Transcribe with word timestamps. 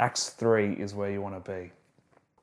Acts 0.00 0.28
3 0.30 0.74
is 0.74 0.94
where 0.94 1.10
you 1.10 1.20
want 1.20 1.44
to 1.44 1.50
be. 1.50 1.72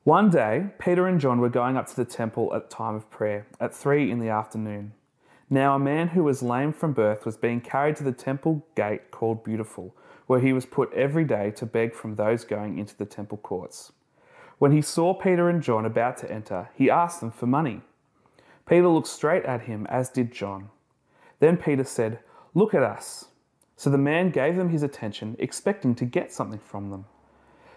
One 0.04 0.28
day, 0.28 0.66
Peter 0.78 1.06
and 1.06 1.18
John 1.18 1.40
were 1.40 1.48
going 1.48 1.78
up 1.78 1.86
to 1.86 1.96
the 1.96 2.04
temple 2.04 2.52
at 2.54 2.68
time 2.68 2.94
of 2.94 3.10
prayer, 3.10 3.46
at 3.58 3.74
3 3.74 4.10
in 4.10 4.18
the 4.18 4.28
afternoon. 4.28 4.92
Now, 5.48 5.74
a 5.74 5.78
man 5.78 6.08
who 6.08 6.22
was 6.22 6.42
lame 6.42 6.74
from 6.74 6.92
birth 6.92 7.24
was 7.24 7.38
being 7.38 7.62
carried 7.62 7.96
to 7.96 8.04
the 8.04 8.12
temple 8.12 8.66
gate 8.74 9.10
called 9.10 9.42
Beautiful, 9.42 9.96
where 10.26 10.40
he 10.40 10.52
was 10.52 10.66
put 10.66 10.92
every 10.92 11.24
day 11.24 11.50
to 11.52 11.64
beg 11.64 11.94
from 11.94 12.16
those 12.16 12.44
going 12.44 12.78
into 12.78 12.94
the 12.94 13.06
temple 13.06 13.38
courts. 13.38 13.92
When 14.58 14.72
he 14.72 14.82
saw 14.82 15.14
Peter 15.14 15.48
and 15.48 15.62
John 15.62 15.86
about 15.86 16.18
to 16.18 16.30
enter, 16.30 16.68
he 16.74 16.90
asked 16.90 17.20
them 17.20 17.30
for 17.30 17.46
money. 17.46 17.80
Peter 18.68 18.88
looked 18.88 19.08
straight 19.08 19.44
at 19.44 19.62
him, 19.62 19.86
as 19.88 20.10
did 20.10 20.30
John. 20.30 20.68
Then 21.40 21.56
Peter 21.56 21.84
said, 21.84 22.18
Look 22.52 22.74
at 22.74 22.82
us. 22.82 23.28
So 23.76 23.88
the 23.88 23.98
man 23.98 24.30
gave 24.30 24.56
them 24.56 24.68
his 24.68 24.82
attention, 24.82 25.36
expecting 25.38 25.94
to 25.94 26.04
get 26.04 26.32
something 26.32 26.60
from 26.60 26.90
them. 26.90 27.06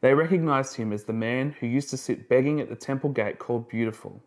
they 0.00 0.14
recognized 0.14 0.76
him 0.76 0.92
as 0.92 1.04
the 1.04 1.12
man 1.12 1.54
who 1.60 1.66
used 1.66 1.90
to 1.90 1.96
sit 1.96 2.28
begging 2.28 2.60
at 2.60 2.68
the 2.68 2.76
temple 2.76 3.10
gate 3.10 3.38
called 3.38 3.68
Beautiful, 3.68 4.22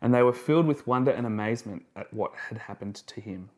and 0.00 0.12
they 0.12 0.22
were 0.22 0.32
filled 0.32 0.66
with 0.66 0.86
wonder 0.86 1.10
and 1.10 1.26
amazement 1.26 1.84
at 1.94 2.12
what 2.12 2.32
had 2.48 2.58
happened 2.58 2.96
to 3.06 3.20
him. 3.20 3.50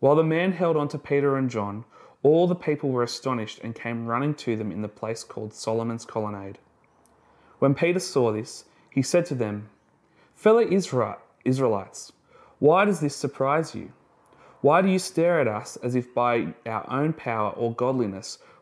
While 0.00 0.16
the 0.16 0.24
man 0.24 0.52
held 0.52 0.76
on 0.76 0.88
to 0.88 0.98
Peter 0.98 1.36
and 1.36 1.50
John, 1.50 1.84
all 2.22 2.46
the 2.46 2.54
people 2.54 2.90
were 2.90 3.02
astonished 3.02 3.60
and 3.62 3.74
came 3.74 4.06
running 4.06 4.34
to 4.34 4.56
them 4.56 4.72
in 4.72 4.82
the 4.82 4.88
place 4.88 5.24
called 5.24 5.54
Solomon's 5.54 6.04
Colonnade. 6.04 6.58
When 7.58 7.74
Peter 7.74 8.00
saw 8.00 8.32
this, 8.32 8.64
he 8.90 9.02
said 9.02 9.26
to 9.26 9.34
them, 9.34 9.68
Fellow 10.34 10.60
Israelites, 10.60 12.12
why 12.58 12.84
does 12.84 13.00
this 13.00 13.16
surprise 13.16 13.74
you? 13.74 13.92
Why 14.60 14.82
do 14.82 14.88
you 14.88 14.98
stare 14.98 15.40
at 15.40 15.46
us 15.46 15.76
as 15.76 15.94
if 15.94 16.12
by 16.12 16.54
our 16.66 16.84
own 16.90 17.12
power 17.12 17.50
or 17.50 17.72
godliness 17.72 18.38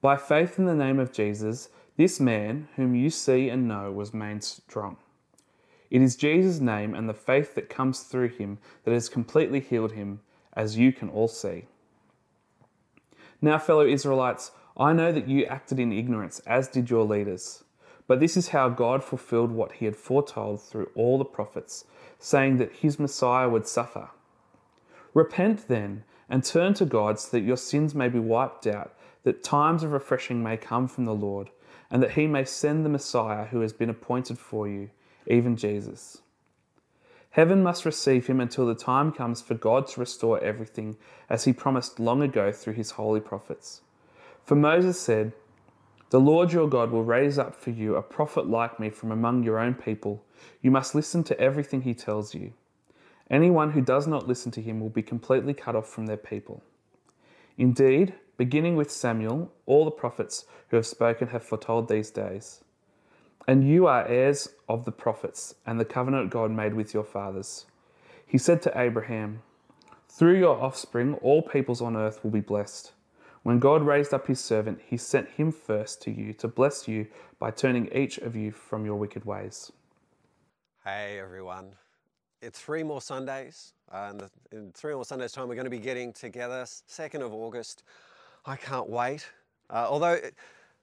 By 0.00 0.16
faith 0.16 0.58
in 0.58 0.64
the 0.64 0.74
name 0.74 0.98
of 0.98 1.12
Jesus, 1.12 1.68
this 1.96 2.18
man, 2.18 2.68
whom 2.76 2.94
you 2.94 3.10
see 3.10 3.50
and 3.50 3.68
know, 3.68 3.92
was 3.92 4.14
made 4.14 4.42
strong. 4.42 4.96
It 5.90 6.00
is 6.00 6.16
Jesus' 6.16 6.60
name 6.60 6.94
and 6.94 7.08
the 7.08 7.14
faith 7.14 7.54
that 7.56 7.68
comes 7.68 8.00
through 8.00 8.28
him 8.28 8.58
that 8.84 8.94
has 8.94 9.08
completely 9.08 9.60
healed 9.60 9.92
him, 9.92 10.20
as 10.54 10.78
you 10.78 10.92
can 10.92 11.10
all 11.10 11.28
see. 11.28 11.66
Now, 13.42 13.58
fellow 13.58 13.86
Israelites, 13.86 14.52
I 14.76 14.92
know 14.92 15.12
that 15.12 15.28
you 15.28 15.44
acted 15.44 15.78
in 15.78 15.92
ignorance, 15.92 16.38
as 16.46 16.68
did 16.68 16.88
your 16.88 17.04
leaders. 17.04 17.64
But 18.06 18.20
this 18.20 18.36
is 18.36 18.48
how 18.48 18.68
God 18.68 19.04
fulfilled 19.04 19.52
what 19.52 19.72
he 19.72 19.84
had 19.84 19.96
foretold 19.96 20.62
through 20.62 20.90
all 20.94 21.18
the 21.18 21.24
prophets, 21.24 21.84
saying 22.18 22.56
that 22.56 22.76
his 22.76 22.98
Messiah 22.98 23.48
would 23.48 23.66
suffer. 23.66 24.10
Repent 25.12 25.68
then 25.68 26.04
and 26.28 26.42
turn 26.42 26.74
to 26.74 26.84
God 26.84 27.18
so 27.18 27.36
that 27.36 27.44
your 27.44 27.56
sins 27.56 27.94
may 27.94 28.08
be 28.08 28.18
wiped 28.18 28.66
out, 28.66 28.94
that 29.24 29.44
times 29.44 29.82
of 29.82 29.92
refreshing 29.92 30.42
may 30.42 30.56
come 30.56 30.88
from 30.88 31.04
the 31.04 31.14
Lord, 31.14 31.50
and 31.90 32.02
that 32.02 32.12
he 32.12 32.26
may 32.26 32.44
send 32.44 32.84
the 32.84 32.90
Messiah 32.90 33.46
who 33.46 33.60
has 33.60 33.72
been 33.72 33.90
appointed 33.90 34.38
for 34.38 34.68
you, 34.68 34.90
even 35.26 35.56
Jesus. 35.56 36.22
Heaven 37.30 37.62
must 37.62 37.84
receive 37.84 38.26
him 38.26 38.40
until 38.40 38.66
the 38.66 38.74
time 38.74 39.12
comes 39.12 39.40
for 39.40 39.54
God 39.54 39.86
to 39.88 40.00
restore 40.00 40.42
everything, 40.42 40.96
as 41.28 41.44
he 41.44 41.52
promised 41.52 42.00
long 42.00 42.22
ago 42.22 42.50
through 42.50 42.74
his 42.74 42.92
holy 42.92 43.20
prophets. 43.20 43.82
For 44.44 44.56
Moses 44.56 45.00
said, 45.00 45.32
the 46.10 46.20
Lord 46.20 46.52
your 46.52 46.68
God 46.68 46.90
will 46.90 47.04
raise 47.04 47.38
up 47.38 47.54
for 47.54 47.70
you 47.70 47.94
a 47.94 48.02
prophet 48.02 48.48
like 48.48 48.80
me 48.80 48.90
from 48.90 49.12
among 49.12 49.44
your 49.44 49.60
own 49.60 49.74
people. 49.74 50.24
You 50.60 50.72
must 50.72 50.92
listen 50.92 51.22
to 51.24 51.40
everything 51.40 51.82
he 51.82 51.94
tells 51.94 52.34
you. 52.34 52.52
Anyone 53.30 53.70
who 53.70 53.80
does 53.80 54.08
not 54.08 54.26
listen 54.26 54.50
to 54.52 54.60
him 54.60 54.80
will 54.80 54.88
be 54.88 55.02
completely 55.02 55.54
cut 55.54 55.76
off 55.76 55.88
from 55.88 56.06
their 56.06 56.16
people. 56.16 56.64
Indeed, 57.56 58.14
beginning 58.40 58.74
with 58.74 58.90
Samuel, 58.90 59.52
all 59.66 59.84
the 59.84 59.90
prophets 59.90 60.46
who 60.68 60.76
have 60.76 60.86
spoken 60.86 61.28
have 61.28 61.44
foretold 61.44 61.90
these 61.90 62.10
days. 62.10 62.64
And 63.46 63.68
you 63.68 63.86
are 63.86 64.08
heirs 64.08 64.48
of 64.66 64.86
the 64.86 64.92
prophets 64.92 65.56
and 65.66 65.78
the 65.78 65.84
covenant 65.84 66.30
God 66.30 66.50
made 66.50 66.72
with 66.72 66.94
your 66.94 67.04
fathers. 67.04 67.66
He 68.26 68.38
said 68.38 68.62
to 68.62 68.80
Abraham, 68.80 69.42
Through 70.08 70.38
your 70.38 70.58
offspring, 70.58 71.16
all 71.16 71.42
peoples 71.42 71.82
on 71.82 71.98
earth 71.98 72.24
will 72.24 72.30
be 72.30 72.40
blessed. 72.40 72.92
When 73.42 73.58
God 73.58 73.82
raised 73.82 74.14
up 74.14 74.26
his 74.26 74.40
servant, 74.40 74.80
he 74.86 74.96
sent 74.96 75.28
him 75.28 75.52
first 75.52 76.00
to 76.04 76.10
you 76.10 76.32
to 76.32 76.48
bless 76.48 76.88
you 76.88 77.08
by 77.38 77.50
turning 77.50 77.92
each 77.92 78.16
of 78.16 78.34
you 78.34 78.52
from 78.52 78.86
your 78.86 78.96
wicked 78.96 79.26
ways. 79.26 79.70
Hey 80.82 81.18
everyone. 81.18 81.74
It's 82.40 82.58
three 82.58 82.84
more 82.84 83.02
Sundays. 83.02 83.74
Uh, 83.92 84.14
in 84.50 84.72
three 84.72 84.94
more 84.94 85.04
Sundays' 85.04 85.32
time, 85.32 85.46
we're 85.46 85.56
going 85.56 85.64
to 85.64 85.70
be 85.70 85.78
getting 85.78 86.10
together, 86.14 86.62
2nd 86.62 87.20
of 87.20 87.34
August. 87.34 87.82
I 88.46 88.56
can't 88.56 88.88
wait. 88.88 89.26
Uh, 89.68 89.86
although 89.88 90.18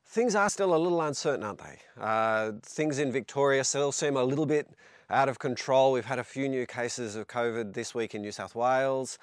things 0.05 0.35
are 0.35 0.49
still 0.49 0.73
a 0.73 0.77
little 0.77 1.01
uncertain, 1.01 1.43
aren't 1.43 1.59
they? 1.59 1.79
Uh, 1.99 2.53
things 2.63 2.99
in 2.99 3.11
Victoria 3.11 3.63
still 3.63 3.91
seem 3.91 4.15
a 4.15 4.23
little 4.23 4.45
bit 4.45 4.69
out 5.09 5.29
of 5.29 5.39
control. 5.39 5.91
We've 5.91 6.05
had 6.05 6.19
a 6.19 6.23
few 6.23 6.47
new 6.49 6.65
cases 6.65 7.15
of 7.15 7.27
COVID 7.27 7.73
this 7.73 7.95
week 7.95 8.15
in 8.15 8.21
New 8.21 8.31
South 8.31 8.55
Wales. 8.55 9.17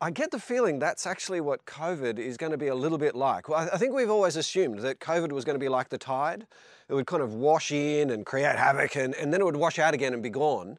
I 0.00 0.10
get 0.10 0.30
the 0.30 0.38
feeling 0.38 0.78
that's 0.78 1.06
actually 1.06 1.40
what 1.40 1.64
COVID 1.64 2.18
is 2.18 2.36
going 2.36 2.52
to 2.52 2.58
be 2.58 2.66
a 2.66 2.74
little 2.74 2.98
bit 2.98 3.14
like. 3.14 3.48
Well, 3.48 3.68
I 3.72 3.78
think 3.78 3.94
we've 3.94 4.10
always 4.10 4.36
assumed 4.36 4.80
that 4.80 5.00
COVID 5.00 5.32
was 5.32 5.44
going 5.44 5.54
to 5.54 5.60
be 5.60 5.70
like 5.70 5.88
the 5.88 5.98
tide. 5.98 6.46
It 6.88 6.94
would 6.94 7.06
kind 7.06 7.22
of 7.22 7.34
wash 7.34 7.72
in 7.72 8.10
and 8.10 8.26
create 8.26 8.56
havoc 8.56 8.96
and, 8.96 9.14
and 9.14 9.32
then 9.32 9.40
it 9.40 9.44
would 9.44 9.56
wash 9.56 9.78
out 9.78 9.94
again 9.94 10.12
and 10.12 10.22
be 10.22 10.30
gone. 10.30 10.78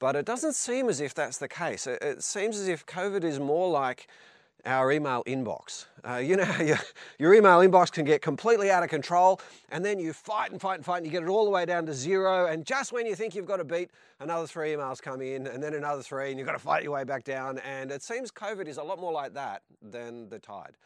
But 0.00 0.16
it 0.16 0.24
doesn't 0.24 0.54
seem 0.54 0.88
as 0.88 1.00
if 1.00 1.14
that's 1.14 1.38
the 1.38 1.46
case. 1.46 1.86
It, 1.86 2.02
it 2.02 2.24
seems 2.24 2.58
as 2.58 2.66
if 2.66 2.86
COVID 2.86 3.22
is 3.22 3.38
more 3.38 3.70
like 3.70 4.08
our 4.64 4.92
email 4.92 5.22
inbox. 5.24 5.86
Uh, 6.08 6.16
you 6.16 6.36
know 6.36 6.50
your, 6.60 6.78
your, 7.18 7.34
email 7.34 7.58
inbox 7.58 7.92
can 7.92 8.04
get 8.04 8.22
completely 8.22 8.70
out 8.70 8.82
of 8.82 8.88
control 8.88 9.40
and 9.70 9.84
then 9.84 9.98
you 9.98 10.12
fight 10.12 10.50
and 10.50 10.60
fight 10.60 10.76
and 10.76 10.84
fight 10.84 10.98
and 10.98 11.06
you 11.06 11.12
get 11.12 11.22
it 11.22 11.28
all 11.28 11.44
the 11.44 11.50
way 11.50 11.64
down 11.64 11.86
to 11.86 11.94
zero 11.94 12.46
and 12.46 12.64
just 12.64 12.92
when 12.92 13.06
you 13.06 13.14
think 13.14 13.34
you've 13.34 13.46
got 13.46 13.60
a 13.60 13.64
beat, 13.64 13.90
another 14.20 14.46
three 14.46 14.70
emails 14.70 15.00
come 15.00 15.20
in 15.20 15.46
and 15.46 15.62
then 15.62 15.74
another 15.74 16.02
three 16.02 16.30
and 16.30 16.38
you've 16.38 16.46
got 16.46 16.52
to 16.52 16.58
fight 16.58 16.82
your 16.82 16.92
way 16.92 17.04
back 17.04 17.24
down 17.24 17.58
and 17.58 17.90
it 17.90 18.02
seems 18.02 18.30
COVID 18.30 18.66
is 18.66 18.78
a 18.78 18.82
lot 18.82 18.98
more 18.98 19.12
like 19.12 19.34
that 19.34 19.62
than 19.82 20.28
the 20.28 20.38
tide. 20.38 20.76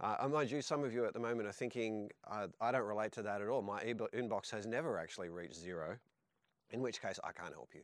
Uh, 0.00 0.26
mind 0.28 0.50
you, 0.50 0.62
some 0.62 0.82
of 0.82 0.94
you 0.94 1.04
at 1.04 1.12
the 1.12 1.20
moment 1.20 1.46
are 1.46 1.52
thinking, 1.52 2.10
uh, 2.30 2.46
I 2.60 2.72
don't 2.72 2.86
relate 2.86 3.12
to 3.12 3.22
that 3.22 3.42
at 3.42 3.48
all. 3.48 3.60
My 3.60 3.82
email 3.84 4.08
inbox 4.14 4.50
has 4.50 4.66
never 4.66 4.98
actually 4.98 5.28
reached 5.28 5.56
zero, 5.56 5.96
in 6.70 6.80
which 6.80 7.02
case 7.02 7.18
I 7.22 7.32
can't 7.32 7.52
help 7.52 7.68
you. 7.74 7.82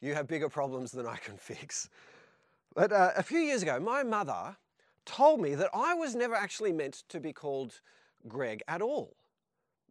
You 0.00 0.14
have 0.14 0.28
bigger 0.28 0.48
problems 0.48 0.92
than 0.92 1.04
I 1.06 1.16
can 1.16 1.36
fix. 1.38 1.88
But 2.74 2.92
uh, 2.92 3.10
a 3.16 3.24
few 3.24 3.40
years 3.40 3.62
ago, 3.62 3.80
my 3.80 4.04
mother 4.04 4.56
told 5.08 5.40
me 5.40 5.54
that 5.54 5.70
I 5.72 5.94
was 5.94 6.14
never 6.14 6.34
actually 6.34 6.72
meant 6.72 7.02
to 7.08 7.18
be 7.18 7.32
called 7.32 7.80
Greg 8.28 8.62
at 8.68 8.82
all. 8.82 9.16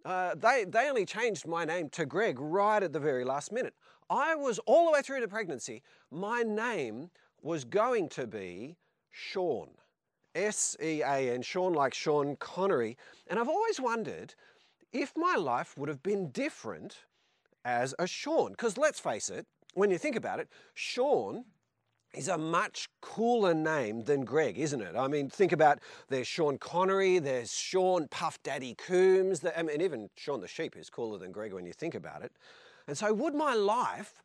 Uh, 0.05 0.35
they, 0.35 0.63
they 0.65 0.87
only 0.87 1.05
changed 1.05 1.47
my 1.47 1.65
name 1.65 1.89
to 1.89 2.05
Greg 2.05 2.39
right 2.39 2.81
at 2.81 2.93
the 2.93 2.99
very 2.99 3.25
last 3.25 3.51
minute. 3.51 3.73
I 4.09 4.35
was 4.35 4.59
all 4.59 4.85
the 4.85 4.91
way 4.91 5.01
through 5.01 5.21
the 5.21 5.27
pregnancy, 5.27 5.81
my 6.11 6.43
name 6.43 7.09
was 7.41 7.65
going 7.65 8.09
to 8.09 8.27
be 8.27 8.77
Sean. 9.11 9.69
S 10.35 10.77
E 10.81 11.01
A 11.01 11.33
N, 11.33 11.41
Sean 11.41 11.73
like 11.73 11.93
Sean 11.93 12.35
Connery. 12.37 12.95
And 13.27 13.39
I've 13.39 13.49
always 13.49 13.81
wondered 13.81 14.35
if 14.93 15.11
my 15.17 15.35
life 15.35 15.75
would 15.77 15.89
have 15.89 16.03
been 16.03 16.29
different 16.29 16.99
as 17.65 17.95
a 17.97 18.05
Sean. 18.05 18.51
Because 18.51 18.77
let's 18.77 18.99
face 18.99 19.29
it, 19.29 19.47
when 19.73 19.89
you 19.89 19.97
think 19.97 20.15
about 20.15 20.39
it, 20.39 20.47
Sean 20.75 21.43
is 22.13 22.27
a 22.27 22.38
much 22.38 22.89
cooler 23.01 23.54
name 23.54 24.04
than 24.04 24.24
Greg, 24.25 24.57
isn't 24.57 24.81
it? 24.81 24.95
I 24.95 25.07
mean, 25.07 25.30
think 25.30 25.51
about 25.51 25.80
there's 26.09 26.27
Sean 26.27 26.57
Connery, 26.57 27.19
there's 27.19 27.54
Sean 27.54 28.07
Puff 28.07 28.42
Daddy 28.44 28.75
Coombs, 28.75 29.42
the, 29.42 29.57
I 29.57 29.63
mean, 29.63 29.81
even 29.81 30.09
Shaun 30.15 30.42
the 30.42 30.48
Sheep 30.48 30.75
is 30.75 30.89
cooler 30.89 31.18
than 31.18 31.31
Greg 31.31 31.54
when 31.54 31.65
you 31.65 31.74
think 31.74 31.95
about 31.95 32.24
it. 32.24 32.31
And 32.88 32.98
so, 32.98 33.13
would 33.13 33.36
my 33.36 33.54
life 33.54 34.24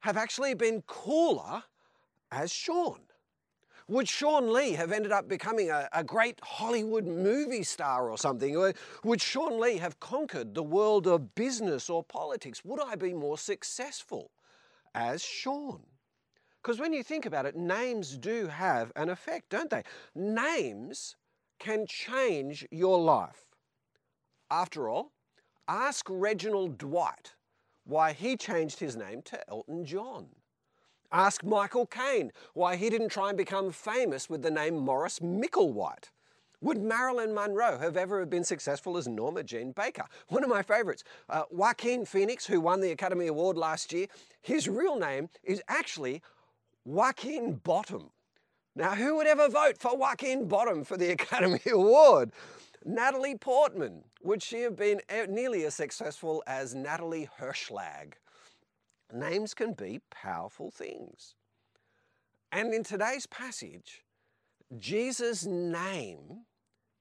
have 0.00 0.16
actually 0.16 0.54
been 0.54 0.82
cooler 0.86 1.64
as 2.30 2.52
Sean? 2.52 3.00
Would 3.88 4.06
Sean 4.06 4.52
Lee 4.52 4.72
have 4.72 4.92
ended 4.92 5.12
up 5.12 5.28
becoming 5.28 5.70
a, 5.70 5.88
a, 5.94 6.04
great 6.04 6.38
Hollywood 6.42 7.06
movie 7.06 7.62
star 7.62 8.10
or 8.10 8.18
something? 8.18 8.54
Or 8.54 8.74
would 9.02 9.20
Sean 9.20 9.58
Lee 9.58 9.78
have 9.78 9.98
conquered 9.98 10.54
the 10.54 10.62
world 10.62 11.06
of 11.06 11.34
business 11.34 11.88
or 11.88 12.04
politics? 12.04 12.62
Would 12.66 12.82
I 12.82 12.96
be 12.96 13.14
more 13.14 13.38
successful 13.38 14.30
as 14.94 15.22
Sean? 15.22 15.80
Because 16.68 16.80
when 16.80 16.92
you 16.92 17.02
think 17.02 17.24
about 17.24 17.46
it, 17.46 17.56
names 17.56 18.18
do 18.18 18.46
have 18.48 18.92
an 18.94 19.08
effect, 19.08 19.48
don't 19.48 19.70
they? 19.70 19.84
Names 20.14 21.16
can 21.58 21.86
change 21.86 22.66
your 22.70 23.00
life. 23.00 23.46
After 24.50 24.90
all, 24.90 25.12
ask 25.66 26.04
Reginald 26.10 26.76
Dwight 26.76 27.32
why 27.84 28.12
he 28.12 28.36
changed 28.36 28.80
his 28.80 28.96
name 28.96 29.22
to 29.22 29.48
Elton 29.48 29.86
John. 29.86 30.26
Ask 31.10 31.42
Michael 31.42 31.86
Caine 31.86 32.32
why 32.52 32.76
he 32.76 32.90
didn't 32.90 33.08
try 33.08 33.30
and 33.30 33.38
become 33.38 33.72
famous 33.72 34.28
with 34.28 34.42
the 34.42 34.50
name 34.50 34.76
Maurice 34.76 35.20
Micklewhite. 35.20 36.10
Would 36.60 36.82
Marilyn 36.82 37.32
Monroe 37.32 37.78
have 37.78 37.96
ever 37.96 38.26
been 38.26 38.44
successful 38.44 38.98
as 38.98 39.08
Norma 39.08 39.42
Jean 39.42 39.72
Baker? 39.72 40.04
One 40.26 40.44
of 40.44 40.50
my 40.50 40.62
favorites, 40.62 41.02
uh, 41.30 41.44
Joaquin 41.50 42.04
Phoenix, 42.04 42.44
who 42.44 42.60
won 42.60 42.82
the 42.82 42.90
Academy 42.90 43.28
Award 43.28 43.56
last 43.56 43.90
year, 43.90 44.08
his 44.42 44.68
real 44.68 44.98
name 44.98 45.30
is 45.44 45.62
actually 45.68 46.20
Joaquin 46.88 47.60
Bottom. 47.64 48.08
Now, 48.74 48.94
who 48.94 49.16
would 49.16 49.26
ever 49.26 49.50
vote 49.50 49.76
for 49.76 49.94
Joaquin 49.94 50.48
Bottom 50.48 50.84
for 50.84 50.96
the 50.96 51.10
Academy 51.12 51.60
Award? 51.70 52.32
Natalie 52.82 53.36
Portman, 53.36 54.04
would 54.22 54.42
she 54.42 54.62
have 54.62 54.74
been 54.74 55.02
nearly 55.28 55.66
as 55.66 55.74
successful 55.74 56.42
as 56.46 56.74
Natalie 56.74 57.28
Hershlag? 57.38 58.14
Names 59.12 59.52
can 59.52 59.74
be 59.74 60.00
powerful 60.10 60.70
things. 60.70 61.34
And 62.52 62.72
in 62.72 62.84
today's 62.84 63.26
passage, 63.26 64.02
Jesus' 64.78 65.44
name 65.44 66.46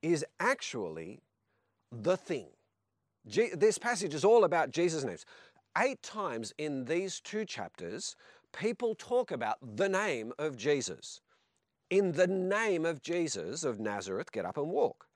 is 0.02 0.26
actually 0.38 1.22
the 1.94 2.18
thing. 2.18 2.48
this 3.24 3.78
passage 3.78 4.14
is 4.14 4.26
all 4.26 4.44
about 4.44 4.72
Jesus' 4.72 5.06
names. 5.06 5.26
Eight 5.78 6.02
times 6.02 6.54
in 6.58 6.86
these 6.86 7.22
two 7.22 7.46
chapters, 7.46 8.16
people 8.60 8.96
talk 8.96 9.32
about 9.32 9.58
the 9.62 9.90
name 9.90 10.34
of 10.38 10.58
Jesus. 10.58 11.22
In 11.90 12.14
the 12.14 12.28
name 12.28 12.86
of 12.86 13.02
Jesus 13.02 13.64
of 13.64 13.80
Nazareth, 13.80 14.32
get 14.32 14.46
up 14.46 14.58
and 14.58 14.70
walk 14.70 15.08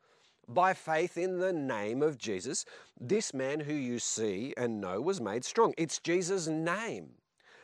by 0.48 0.74
faith 0.74 1.18
in 1.18 1.40
the 1.40 1.54
name 1.54 2.02
of 2.02 2.18
Jesus, 2.18 2.66
this 3.00 3.34
man 3.34 3.62
who 3.62 3.74
you 3.74 4.00
see 4.00 4.54
and 4.58 4.82
know 4.82 5.02
was 5.02 5.22
made 5.22 5.46
strong. 5.46 5.74
It's 5.78 6.00
Jesus' 6.00 6.48
name 6.48 7.12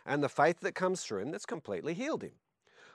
and 0.06 0.24
the 0.24 0.30
faith 0.30 0.62
that 0.62 0.76
comes 0.76 1.04
through 1.04 1.22
him 1.22 1.32
that's 1.32 1.46
completely 1.46 1.94
healed 1.94 2.24
him. 2.24 2.34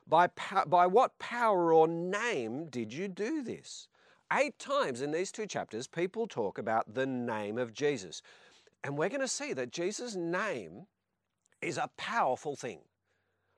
By, 0.07 0.29
by 0.67 0.87
what 0.87 1.19
power 1.19 1.73
or 1.73 1.87
name 1.87 2.67
did 2.67 2.93
you 2.93 3.07
do 3.07 3.43
this? 3.43 3.89
Eight 4.33 4.59
times 4.59 5.03
in 5.03 5.13
these 5.13 5.31
two 5.31 5.47
chapters, 5.47 5.87
people 5.87 6.27
talk 6.27 6.59
about 6.59 6.95
the 6.95 7.07
name 7.07 7.59
of 7.59 7.75
Jesus. 7.75 8.23
And 8.83 8.97
we're 8.97 9.11
going 9.11 9.21
to 9.21 9.29
see 9.29 9.53
that 9.53 9.71
Jesus' 9.71 10.17
name 10.17 10.87
is 11.63 11.79
a 11.79 11.89
powerful 11.97 12.57
thing 12.57 12.81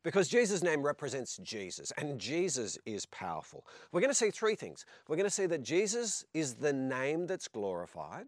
because 0.02 0.28
Jesus' 0.28 0.62
name 0.62 0.82
represents 0.82 1.38
Jesus 1.38 1.92
and 1.96 2.18
Jesus 2.20 2.78
is 2.86 3.06
powerful. 3.06 3.66
We're 3.90 4.00
going 4.00 4.10
to 4.10 4.14
see 4.14 4.30
three 4.30 4.54
things. 4.54 4.84
We're 5.08 5.16
going 5.16 5.28
to 5.28 5.34
see 5.34 5.46
that 5.46 5.62
Jesus 5.62 6.24
is 6.34 6.54
the 6.54 6.72
name 6.72 7.26
that's 7.26 7.48
glorified. 7.48 8.26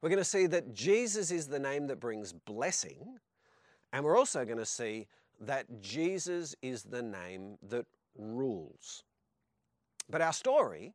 We're 0.00 0.08
going 0.08 0.18
to 0.18 0.24
see 0.24 0.46
that 0.46 0.74
Jesus 0.74 1.30
is 1.30 1.46
the 1.48 1.58
name 1.58 1.86
that 1.86 2.00
brings 2.00 2.32
blessing. 2.32 3.18
And 3.92 4.04
we're 4.04 4.18
also 4.18 4.44
going 4.44 4.58
to 4.58 4.66
see 4.66 5.06
that 5.40 5.80
Jesus 5.80 6.54
is 6.62 6.82
the 6.82 7.02
name 7.02 7.58
that 7.68 7.86
rules. 8.16 9.02
But 10.10 10.20
our 10.20 10.32
story 10.32 10.94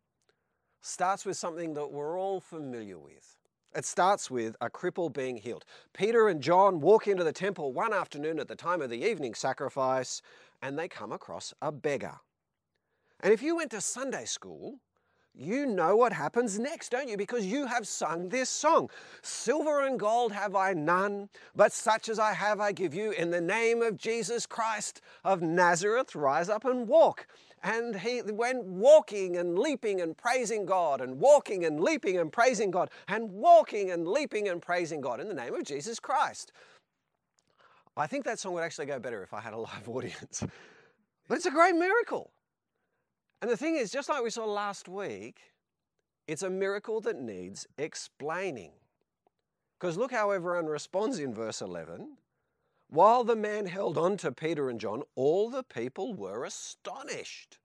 starts 0.82 1.26
with 1.26 1.38
something 1.38 1.74
that 1.74 1.92
we're 1.92 2.20
all 2.20 2.40
familiar 2.40 2.98
with. 2.98 3.39
It 3.76 3.86
starts 3.86 4.32
with 4.32 4.56
a 4.62 4.70
cripple 4.70 5.14
being 5.14 5.38
healed. 5.38 5.64
Peter 5.94 6.28
and 6.28 6.42
John 6.42 6.80
walk 6.80 7.08
into 7.08 7.24
the 7.24 7.32
temple 7.32 7.72
one 7.72 7.94
afternoon 7.94 8.40
at 8.40 8.48
the 8.48 8.56
time 8.56 8.82
of 8.82 8.90
the 8.90 9.04
evening 9.04 9.36
sacrifice 9.36 10.22
and 10.62 10.78
they 10.78 10.88
come 10.88 11.12
across 11.12 11.54
a 11.62 11.72
beggar. 11.72 12.20
And 13.22 13.32
if 13.32 13.42
you 13.42 13.56
went 13.56 13.72
to 13.72 13.82
Sunday 13.82 14.26
school, 14.26 14.80
you 15.36 15.66
know 15.66 15.96
what 15.96 16.12
happens 16.12 16.58
next, 16.60 16.90
don't 16.90 17.08
you? 17.08 17.16
Because 17.16 17.46
you 17.46 17.68
have 17.68 17.88
sung 17.88 18.30
this 18.30 18.50
song 18.50 18.90
Silver 19.22 19.86
and 19.86 20.00
gold 20.00 20.32
have 20.32 20.56
I 20.56 20.74
none, 20.74 21.30
but 21.56 21.72
such 21.72 22.10
as 22.10 22.18
I 22.20 22.34
have 22.34 22.60
I 22.60 22.72
give 22.72 22.94
you. 22.94 23.12
In 23.12 23.30
the 23.30 23.40
name 23.40 23.82
of 23.82 23.98
Jesus 23.98 24.46
Christ 24.46 25.02
of 25.24 25.42
Nazareth, 25.42 26.16
rise 26.16 26.50
up 26.50 26.66
and 26.66 26.88
walk 26.88 27.28
and 27.64 27.96
he 27.96 28.22
went 28.22 28.64
walking 28.66 29.38
and 29.38 29.58
leaping 29.58 30.02
and 30.02 30.18
praising 30.18 30.66
God, 30.66 31.02
and 31.02 31.20
walking 31.20 31.66
and 31.66 31.80
leaping 31.80 32.18
and 32.18 32.32
praising 32.32 32.72
God, 32.72 32.90
and 33.08 33.32
walking 33.32 33.92
and 33.92 34.08
leaping 34.08 34.48
and 34.48 34.62
praising 34.62 35.02
God 35.02 35.20
in 35.20 35.28
the 35.28 35.34
name 35.34 35.54
of 35.54 35.64
Jesus 35.64 36.00
Christ. 36.00 36.52
I 38.00 38.08
think 38.08 38.24
that 38.26 38.40
song 38.40 38.54
would 38.54 38.64
actually 38.64 38.86
go 38.86 38.98
better 38.98 39.22
if 39.24 39.34
I 39.34 39.42
had 39.42 39.54
a 39.54 39.58
live 39.60 39.90
audience. 39.90 40.44
But 41.28 41.36
it's 41.36 41.46
a 41.46 41.52
great 41.52 41.76
miracle. 41.76 42.32
And 43.42 43.50
the 43.52 43.58
thing 43.58 43.76
is, 43.76 43.92
just 43.92 44.10
like 44.10 44.24
we 44.24 44.30
saw 44.30 44.46
last 44.46 44.88
week, 44.88 45.40
it's 46.28 46.44
a 46.44 46.50
miracle 46.50 47.02
that 47.02 47.18
needs 47.18 47.68
explaining. 47.78 48.72
Because 49.80 49.98
look 49.98 50.12
how 50.12 50.32
everyone 50.32 50.66
responds 50.66 51.20
in 51.20 51.34
verse 51.34 51.62
11. 51.62 52.18
While 52.90 53.24
the 53.24 53.36
man 53.36 53.68
held 53.68 53.98
on 53.98 54.18
to 54.18 54.32
Peter 54.32 54.70
and 54.70 54.80
John, 54.80 55.04
all 55.16 55.50
the 55.50 55.64
people 55.64 56.16
were 56.16 56.44
astonished 56.44 57.60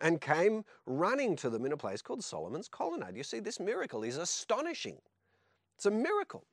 and 0.00 0.20
came 0.20 0.64
running 0.86 1.36
to 1.36 1.50
them 1.50 1.66
in 1.66 1.72
a 1.72 1.76
place 1.76 2.00
called 2.00 2.24
Solomon's 2.24 2.68
Colonnade. 2.68 3.16
You 3.16 3.22
see, 3.22 3.38
this 3.38 3.60
miracle 3.60 4.02
is 4.02 4.16
astonishing. 4.16 4.96
It's 5.76 5.86
a 5.86 5.90
miracle. 5.90 6.44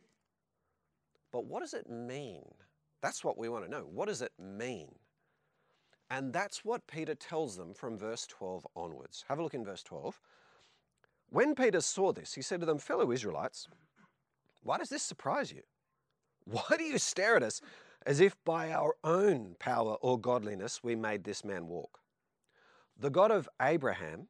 But 1.32 1.46
what 1.46 1.62
does 1.62 1.74
it 1.74 1.90
mean? 1.90 2.44
That's 3.02 3.24
what 3.24 3.38
we 3.38 3.48
want 3.48 3.66
to 3.66 3.72
know. 3.72 3.88
What 3.90 4.10
does 4.10 4.22
it 4.22 4.34
mean? 4.38 4.96
And 6.12 6.34
that's 6.34 6.64
what 6.66 6.86
Peter 6.88 7.16
tells 7.16 7.56
them 7.56 7.74
from 7.74 7.98
verse 7.98 8.28
12 8.28 8.68
onwards. 8.76 9.24
Have 9.30 9.40
a 9.40 9.44
look 9.44 9.54
in 9.54 9.66
verse 9.66 9.82
12. 9.82 10.20
When 11.30 11.56
Peter 11.56 11.82
saw 11.82 12.12
this, 12.12 12.34
he 12.34 12.42
said 12.42 12.60
to 12.60 12.66
them, 12.66 12.78
Fellow 12.78 13.12
Israelites, 13.12 13.68
why 14.62 14.78
does 14.78 14.90
this 14.90 15.04
surprise 15.04 15.52
you? 15.52 15.62
Why 16.46 16.78
do 16.78 16.84
you 16.84 16.98
stare 16.98 17.38
at 17.38 17.44
us 17.44 17.62
as 18.06 18.20
if 18.20 18.36
by 18.44 18.72
our 18.72 18.96
own 19.04 19.56
power 19.60 19.96
or 20.02 20.20
godliness 20.20 20.84
we 20.84 20.96
made 20.96 21.24
this 21.24 21.44
man 21.44 21.68
walk. 21.68 22.00
The 23.00 23.10
God 23.10 23.32
of 23.32 23.50
Abraham, 23.62 24.28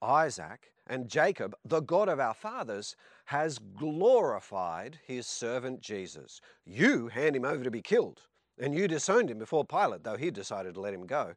Isaac, 0.00 0.72
and 0.86 1.08
Jacob, 1.08 1.54
the 1.64 1.80
God 1.80 2.08
of 2.08 2.18
our 2.18 2.34
fathers, 2.34 2.96
has 3.26 3.58
glorified 3.58 4.98
his 5.06 5.26
servant 5.26 5.80
Jesus. 5.80 6.40
You 6.64 7.08
hand 7.08 7.36
him 7.36 7.44
over 7.44 7.62
to 7.62 7.70
be 7.70 7.82
killed, 7.82 8.22
and 8.58 8.74
you 8.74 8.88
disowned 8.88 9.30
him 9.30 9.38
before 9.38 9.64
Pilate, 9.64 10.02
though 10.02 10.16
he 10.16 10.30
decided 10.30 10.74
to 10.74 10.80
let 10.80 10.94
him 10.94 11.06
go. 11.06 11.34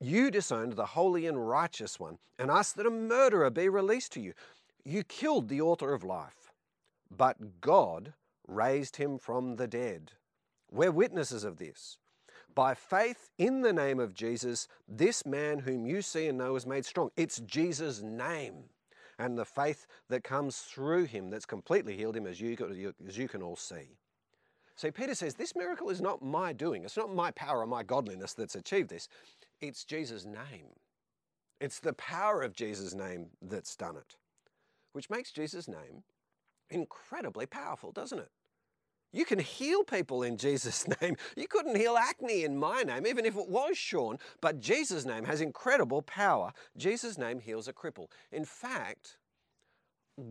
You 0.00 0.30
disowned 0.30 0.74
the 0.74 0.86
holy 0.86 1.26
and 1.26 1.48
righteous 1.48 2.00
one 2.00 2.18
and 2.38 2.50
asked 2.50 2.76
that 2.76 2.86
a 2.86 2.90
murderer 2.90 3.50
be 3.50 3.68
released 3.68 4.12
to 4.12 4.20
you. 4.20 4.32
You 4.84 5.04
killed 5.04 5.48
the 5.48 5.60
author 5.60 5.92
of 5.92 6.04
life, 6.04 6.52
but 7.10 7.60
God 7.60 8.14
raised 8.46 8.96
him 8.96 9.18
from 9.18 9.56
the 9.56 9.66
dead. 9.66 10.12
We're 10.70 10.92
witnesses 10.92 11.44
of 11.44 11.58
this. 11.58 11.98
By 12.54 12.74
faith 12.74 13.30
in 13.38 13.60
the 13.60 13.72
name 13.72 14.00
of 14.00 14.14
Jesus, 14.14 14.66
this 14.88 15.24
man 15.24 15.60
whom 15.60 15.86
you 15.86 16.02
see 16.02 16.26
and 16.26 16.38
know 16.38 16.56
is 16.56 16.66
made 16.66 16.84
strong. 16.84 17.10
It's 17.16 17.40
Jesus' 17.40 18.02
name 18.02 18.64
and 19.20 19.38
the 19.38 19.44
faith 19.44 19.86
that 20.08 20.24
comes 20.24 20.58
through 20.58 21.04
him 21.04 21.28
that's 21.30 21.44
completely 21.44 21.96
healed 21.96 22.16
him, 22.16 22.26
as 22.26 22.40
you, 22.40 22.56
as 23.06 23.18
you 23.18 23.28
can 23.28 23.42
all 23.42 23.54
see. 23.54 23.98
See, 24.76 24.90
Peter 24.90 25.14
says, 25.14 25.34
This 25.34 25.54
miracle 25.54 25.90
is 25.90 26.00
not 26.00 26.22
my 26.22 26.54
doing. 26.54 26.84
It's 26.84 26.96
not 26.96 27.14
my 27.14 27.30
power 27.32 27.60
or 27.60 27.66
my 27.66 27.82
godliness 27.82 28.32
that's 28.32 28.54
achieved 28.54 28.88
this. 28.88 29.08
It's 29.60 29.84
Jesus' 29.84 30.24
name. 30.24 30.70
It's 31.60 31.80
the 31.80 31.92
power 31.92 32.40
of 32.40 32.54
Jesus' 32.54 32.94
name 32.94 33.26
that's 33.42 33.76
done 33.76 33.96
it, 33.96 34.16
which 34.92 35.10
makes 35.10 35.32
Jesus' 35.32 35.68
name 35.68 36.02
incredibly 36.70 37.44
powerful, 37.44 37.92
doesn't 37.92 38.20
it? 38.20 38.30
You 39.12 39.24
can 39.24 39.38
heal 39.38 39.82
people 39.82 40.22
in 40.22 40.36
Jesus' 40.36 40.86
name. 41.00 41.16
You 41.36 41.48
couldn't 41.48 41.76
heal 41.76 41.96
acne 41.96 42.44
in 42.44 42.56
my 42.56 42.82
name, 42.82 43.06
even 43.06 43.24
if 43.24 43.36
it 43.36 43.48
was 43.48 43.76
Sean, 43.76 44.18
but 44.40 44.60
Jesus' 44.60 45.04
name 45.04 45.24
has 45.24 45.40
incredible 45.40 46.02
power. 46.02 46.52
Jesus' 46.76 47.18
name 47.18 47.40
heals 47.40 47.68
a 47.68 47.72
cripple. 47.72 48.08
In 48.30 48.44
fact, 48.44 49.16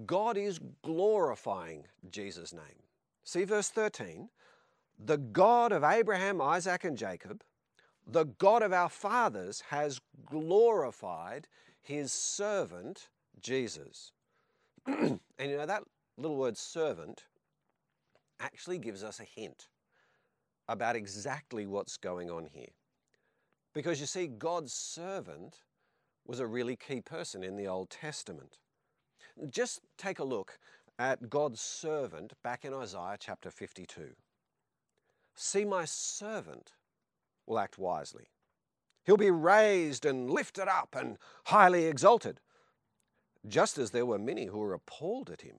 God 0.06 0.38
is 0.38 0.60
glorifying 0.84 1.86
Jesus' 2.10 2.54
name. 2.54 2.84
See 3.24 3.44
verse 3.44 3.70
13. 3.70 4.30
The 4.98 5.18
God 5.18 5.72
of 5.72 5.84
Abraham, 5.84 6.42
Isaac, 6.42 6.84
and 6.84 6.98
Jacob, 6.98 7.42
the 8.06 8.26
God 8.26 8.64
of 8.64 8.74
our 8.74 8.90
fathers, 8.90 9.64
has 9.70 10.02
glorified 10.26 11.48
his 11.82 12.12
servant 12.12 13.10
Jesus. 13.42 14.12
and 14.86 15.20
you 15.40 15.58
know 15.58 15.66
that 15.66 15.84
little 16.18 16.38
word 16.38 16.58
servant 16.58 17.24
actually 18.40 18.78
gives 18.78 19.04
us 19.04 19.20
a 19.20 19.24
hint 19.24 19.68
about 20.68 20.96
exactly 20.96 21.66
what's 21.66 21.98
going 21.98 22.30
on 22.30 22.48
here. 22.52 22.74
Because 23.74 24.00
you 24.00 24.06
see, 24.06 24.28
God's 24.28 24.74
servant 24.74 25.64
was 26.26 26.40
a 26.40 26.48
really 26.48 26.76
key 26.76 27.02
person 27.02 27.44
in 27.44 27.56
the 27.56 27.68
Old 27.68 27.90
Testament. 27.90 28.60
Just 29.50 29.82
take 29.98 30.20
a 30.20 30.24
look 30.24 30.60
at 30.98 31.30
God's 31.30 31.62
servant 31.62 32.34
back 32.44 32.66
in 32.66 32.74
Isaiah 32.74 33.18
chapter 33.20 33.50
52. 33.50 34.10
See, 35.36 35.66
my 35.66 35.86
servant 35.86 36.74
will 37.48 37.58
act 37.58 37.78
wisely. 37.78 38.26
He'll 39.06 39.18
be 39.18 39.32
raised 39.32 40.06
and 40.06 40.30
lifted 40.30 40.68
up 40.68 40.96
and 40.96 41.18
highly 41.46 41.86
exalted, 41.86 42.42
just 43.48 43.78
as 43.78 43.92
there 43.92 44.06
were 44.06 44.20
many 44.20 44.46
who 44.46 44.60
were 44.60 44.74
appalled 44.74 45.30
at 45.30 45.42
him. 45.42 45.56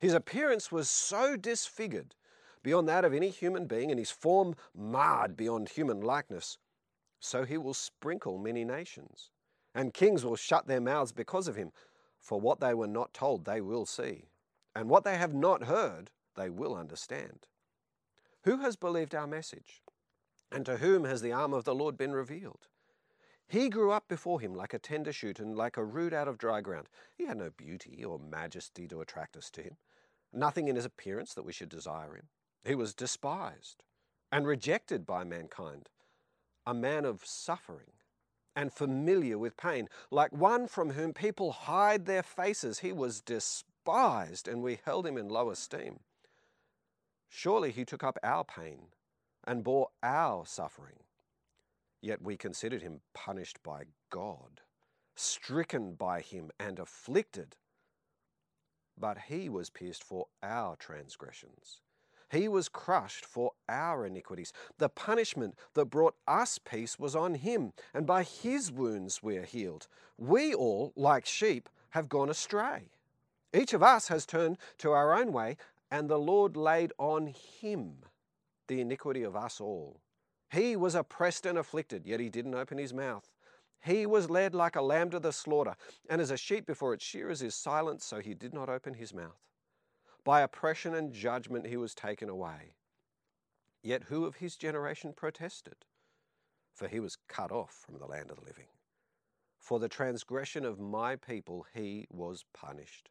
His 0.00 0.14
appearance 0.14 0.72
was 0.72 0.88
so 0.88 1.36
disfigured 1.36 2.14
beyond 2.62 2.88
that 2.88 3.04
of 3.04 3.12
any 3.12 3.28
human 3.28 3.66
being, 3.66 3.90
and 3.90 3.98
his 3.98 4.10
form 4.10 4.54
marred 4.74 5.36
beyond 5.36 5.68
human 5.68 6.00
likeness. 6.00 6.58
So 7.20 7.44
he 7.44 7.58
will 7.58 7.74
sprinkle 7.74 8.38
many 8.38 8.64
nations, 8.64 9.30
and 9.74 9.94
kings 9.94 10.24
will 10.24 10.36
shut 10.36 10.66
their 10.66 10.80
mouths 10.80 11.12
because 11.12 11.48
of 11.48 11.56
him. 11.56 11.72
For 12.18 12.40
what 12.40 12.60
they 12.60 12.74
were 12.74 12.86
not 12.86 13.14
told, 13.14 13.44
they 13.44 13.60
will 13.60 13.86
see, 13.86 14.30
and 14.74 14.88
what 14.88 15.04
they 15.04 15.16
have 15.16 15.34
not 15.34 15.64
heard, 15.64 16.10
they 16.34 16.48
will 16.48 16.74
understand. 16.74 17.46
Who 18.44 18.58
has 18.58 18.76
believed 18.76 19.14
our 19.14 19.26
message? 19.26 19.82
And 20.50 20.64
to 20.66 20.78
whom 20.78 21.04
has 21.04 21.20
the 21.20 21.32
arm 21.32 21.52
of 21.52 21.64
the 21.64 21.74
Lord 21.74 21.96
been 21.96 22.12
revealed? 22.12 22.68
He 23.46 23.68
grew 23.68 23.90
up 23.90 24.06
before 24.08 24.40
him 24.40 24.54
like 24.54 24.72
a 24.72 24.78
tender 24.78 25.12
shoot 25.12 25.40
and 25.40 25.56
like 25.56 25.76
a 25.76 25.84
root 25.84 26.12
out 26.12 26.28
of 26.28 26.38
dry 26.38 26.60
ground. 26.60 26.88
He 27.16 27.26
had 27.26 27.36
no 27.36 27.50
beauty 27.50 28.04
or 28.04 28.18
majesty 28.18 28.86
to 28.88 29.00
attract 29.00 29.36
us 29.36 29.50
to 29.50 29.62
him, 29.62 29.76
nothing 30.32 30.68
in 30.68 30.76
his 30.76 30.84
appearance 30.84 31.34
that 31.34 31.44
we 31.44 31.52
should 31.52 31.68
desire 31.68 32.14
him. 32.14 32.28
He 32.64 32.74
was 32.74 32.94
despised 32.94 33.82
and 34.30 34.46
rejected 34.46 35.06
by 35.06 35.24
mankind, 35.24 35.88
a 36.66 36.74
man 36.74 37.04
of 37.04 37.24
suffering 37.24 37.92
and 38.54 38.72
familiar 38.72 39.38
with 39.38 39.56
pain, 39.56 39.88
like 40.10 40.32
one 40.32 40.66
from 40.66 40.90
whom 40.90 41.12
people 41.12 41.52
hide 41.52 42.06
their 42.06 42.22
faces. 42.22 42.80
He 42.80 42.92
was 42.92 43.20
despised, 43.20 44.46
and 44.48 44.62
we 44.62 44.80
held 44.84 45.06
him 45.06 45.16
in 45.16 45.28
low 45.28 45.50
esteem. 45.50 46.00
Surely 47.28 47.70
he 47.70 47.84
took 47.84 48.02
up 48.02 48.18
our 48.22 48.44
pain 48.44 48.88
and 49.46 49.64
bore 49.64 49.88
our 50.02 50.44
suffering. 50.46 50.98
Yet 52.02 52.22
we 52.22 52.36
considered 52.36 52.82
him 52.82 53.00
punished 53.14 53.62
by 53.62 53.84
God, 54.10 54.60
stricken 55.14 55.94
by 55.94 56.20
him, 56.20 56.50
and 56.58 56.78
afflicted. 56.78 57.56
But 59.00 59.16
he 59.28 59.48
was 59.48 59.70
pierced 59.70 60.04
for 60.04 60.26
our 60.42 60.76
transgressions. 60.76 61.80
He 62.30 62.46
was 62.46 62.68
crushed 62.68 63.24
for 63.24 63.52
our 63.68 64.06
iniquities. 64.06 64.52
The 64.78 64.88
punishment 64.88 65.56
that 65.74 65.86
brought 65.86 66.14
us 66.28 66.58
peace 66.58 66.98
was 66.98 67.16
on 67.16 67.34
him, 67.34 67.72
and 67.92 68.06
by 68.06 68.22
his 68.22 68.70
wounds 68.70 69.22
we 69.22 69.36
are 69.36 69.44
healed. 69.44 69.88
We 70.16 70.54
all, 70.54 70.92
like 70.94 71.26
sheep, 71.26 71.68
have 71.90 72.08
gone 72.08 72.28
astray. 72.28 72.90
Each 73.52 73.72
of 73.72 73.82
us 73.82 74.08
has 74.08 74.26
turned 74.26 74.58
to 74.78 74.92
our 74.92 75.12
own 75.12 75.32
way, 75.32 75.56
and 75.90 76.08
the 76.08 76.18
Lord 76.18 76.56
laid 76.56 76.92
on 76.98 77.34
him 77.60 78.04
the 78.68 78.80
iniquity 78.80 79.22
of 79.24 79.34
us 79.34 79.60
all. 79.60 80.00
He 80.52 80.76
was 80.76 80.94
oppressed 80.94 81.46
and 81.46 81.58
afflicted, 81.58 82.06
yet 82.06 82.20
he 82.20 82.28
didn't 82.28 82.54
open 82.54 82.78
his 82.78 82.92
mouth. 82.94 83.29
He 83.82 84.04
was 84.04 84.28
led 84.28 84.54
like 84.54 84.76
a 84.76 84.82
lamb 84.82 85.10
to 85.10 85.20
the 85.20 85.32
slaughter, 85.32 85.74
and 86.08 86.20
as 86.20 86.30
a 86.30 86.36
sheep 86.36 86.66
before 86.66 86.92
its 86.92 87.04
shearers 87.04 87.42
is 87.42 87.54
silent, 87.54 88.02
so 88.02 88.20
he 88.20 88.34
did 88.34 88.52
not 88.52 88.68
open 88.68 88.94
his 88.94 89.14
mouth. 89.14 89.40
By 90.22 90.42
oppression 90.42 90.94
and 90.94 91.12
judgment 91.12 91.66
he 91.66 91.76
was 91.78 91.94
taken 91.94 92.28
away. 92.28 92.74
Yet 93.82 94.04
who 94.04 94.26
of 94.26 94.36
his 94.36 94.56
generation 94.56 95.14
protested? 95.14 95.86
For 96.74 96.88
he 96.88 97.00
was 97.00 97.16
cut 97.28 97.50
off 97.50 97.72
from 97.72 97.98
the 97.98 98.06
land 98.06 98.30
of 98.30 98.36
the 98.36 98.44
living. 98.44 98.68
For 99.58 99.78
the 99.78 99.88
transgression 99.88 100.64
of 100.64 100.78
my 100.78 101.16
people 101.16 101.66
he 101.72 102.06
was 102.10 102.44
punished. 102.52 103.10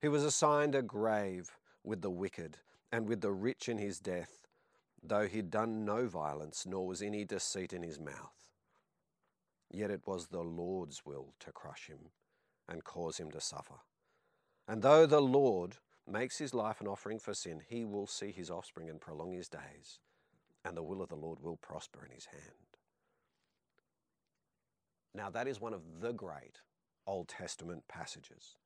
He 0.00 0.08
was 0.08 0.24
assigned 0.24 0.74
a 0.74 0.82
grave 0.82 1.50
with 1.84 2.00
the 2.00 2.10
wicked 2.10 2.58
and 2.90 3.06
with 3.06 3.20
the 3.20 3.32
rich 3.32 3.68
in 3.68 3.76
his 3.76 4.00
death, 4.00 4.46
though 5.02 5.26
he'd 5.26 5.50
done 5.50 5.84
no 5.84 6.06
violence, 6.06 6.64
nor 6.64 6.86
was 6.86 7.02
any 7.02 7.24
deceit 7.24 7.72
in 7.72 7.82
his 7.82 7.98
mouth. 7.98 8.47
Yet 9.70 9.90
it 9.90 10.06
was 10.06 10.26
the 10.26 10.42
Lord's 10.42 11.04
will 11.04 11.34
to 11.40 11.52
crush 11.52 11.88
him 11.88 12.10
and 12.68 12.84
cause 12.84 13.18
him 13.18 13.30
to 13.32 13.40
suffer. 13.40 13.80
And 14.66 14.82
though 14.82 15.06
the 15.06 15.20
Lord 15.20 15.76
makes 16.06 16.38
his 16.38 16.54
life 16.54 16.80
an 16.80 16.88
offering 16.88 17.18
for 17.18 17.34
sin, 17.34 17.62
he 17.66 17.84
will 17.84 18.06
see 18.06 18.30
his 18.30 18.50
offspring 18.50 18.88
and 18.88 19.00
prolong 19.00 19.32
his 19.32 19.48
days, 19.48 20.00
and 20.64 20.76
the 20.76 20.82
will 20.82 21.02
of 21.02 21.08
the 21.08 21.16
Lord 21.16 21.40
will 21.40 21.56
prosper 21.56 22.04
in 22.04 22.14
his 22.14 22.26
hand. 22.26 22.42
Now, 25.14 25.30
that 25.30 25.48
is 25.48 25.60
one 25.60 25.74
of 25.74 26.00
the 26.00 26.12
great 26.12 26.60
Old 27.06 27.28
Testament 27.28 27.82
passages. 27.88 28.56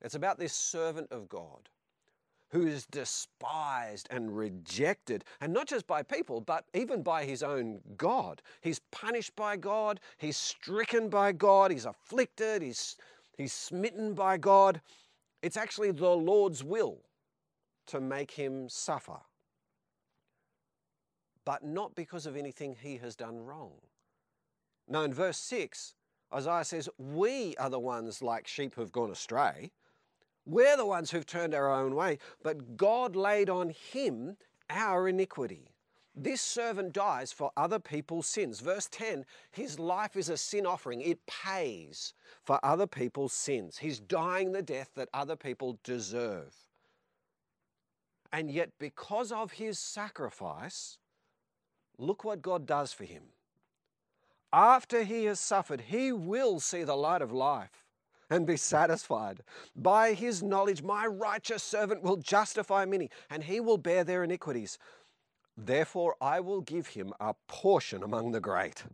It's 0.00 0.14
about 0.14 0.38
this 0.38 0.52
servant 0.52 1.08
of 1.10 1.28
God 1.28 1.68
who 2.50 2.66
is 2.66 2.86
despised 2.86 4.08
and 4.10 4.36
rejected, 4.36 5.24
and 5.40 5.52
not 5.52 5.68
just 5.68 5.86
by 5.86 6.02
people, 6.02 6.40
but 6.40 6.64
even 6.74 7.02
by 7.02 7.24
his 7.24 7.42
own 7.42 7.80
God. 7.96 8.40
He's 8.62 8.80
punished 8.90 9.36
by 9.36 9.56
God, 9.56 10.00
he's 10.16 10.36
stricken 10.36 11.08
by 11.08 11.32
God, 11.32 11.70
he's 11.70 11.84
afflicted, 11.84 12.62
he's, 12.62 12.96
he's 13.36 13.52
smitten 13.52 14.14
by 14.14 14.38
God. 14.38 14.80
It's 15.42 15.56
actually 15.56 15.92
the 15.92 16.08
Lord's 16.08 16.64
will 16.64 16.98
to 17.88 18.00
make 18.00 18.30
him 18.30 18.68
suffer, 18.68 19.20
but 21.44 21.64
not 21.64 21.94
because 21.94 22.26
of 22.26 22.36
anything 22.36 22.76
he 22.80 22.96
has 22.98 23.14
done 23.14 23.44
wrong. 23.44 23.72
Now, 24.88 25.02
in 25.02 25.12
verse 25.12 25.38
6, 25.38 25.94
Isaiah 26.32 26.64
says, 26.64 26.88
We 26.98 27.56
are 27.56 27.70
the 27.70 27.78
ones 27.78 28.22
like 28.22 28.46
sheep 28.46 28.74
who've 28.74 28.92
gone 28.92 29.10
astray. 29.10 29.70
We're 30.48 30.78
the 30.78 30.86
ones 30.86 31.10
who've 31.10 31.26
turned 31.26 31.54
our 31.54 31.70
own 31.70 31.94
way, 31.94 32.18
but 32.42 32.78
God 32.78 33.14
laid 33.14 33.50
on 33.50 33.68
him 33.68 34.38
our 34.70 35.06
iniquity. 35.06 35.74
This 36.16 36.40
servant 36.40 36.94
dies 36.94 37.32
for 37.32 37.52
other 37.54 37.78
people's 37.78 38.26
sins. 38.26 38.60
Verse 38.60 38.88
10 38.90 39.26
his 39.52 39.78
life 39.78 40.16
is 40.16 40.30
a 40.30 40.38
sin 40.38 40.64
offering, 40.64 41.02
it 41.02 41.18
pays 41.26 42.14
for 42.42 42.58
other 42.64 42.86
people's 42.86 43.34
sins. 43.34 43.76
He's 43.76 44.00
dying 44.00 44.52
the 44.52 44.62
death 44.62 44.90
that 44.96 45.10
other 45.12 45.36
people 45.36 45.78
deserve. 45.84 46.56
And 48.32 48.50
yet, 48.50 48.70
because 48.78 49.30
of 49.30 49.52
his 49.52 49.78
sacrifice, 49.78 50.96
look 51.98 52.24
what 52.24 52.40
God 52.40 52.64
does 52.64 52.94
for 52.94 53.04
him. 53.04 53.24
After 54.50 55.04
he 55.04 55.26
has 55.26 55.40
suffered, 55.40 55.82
he 55.82 56.10
will 56.10 56.58
see 56.58 56.84
the 56.84 56.96
light 56.96 57.20
of 57.20 57.32
life 57.32 57.87
and 58.30 58.46
be 58.46 58.56
satisfied. 58.56 59.42
By 59.74 60.12
his 60.12 60.42
knowledge, 60.42 60.82
my 60.82 61.06
righteous 61.06 61.62
servant 61.62 62.02
will 62.02 62.16
justify 62.16 62.84
many, 62.84 63.10
and 63.30 63.44
he 63.44 63.60
will 63.60 63.78
bear 63.78 64.04
their 64.04 64.24
iniquities. 64.24 64.78
Therefore, 65.56 66.14
I 66.20 66.40
will 66.40 66.60
give 66.60 66.88
him 66.88 67.12
a 67.18 67.34
portion 67.46 68.02
among 68.02 68.32
the 68.32 68.40
great, 68.40 68.84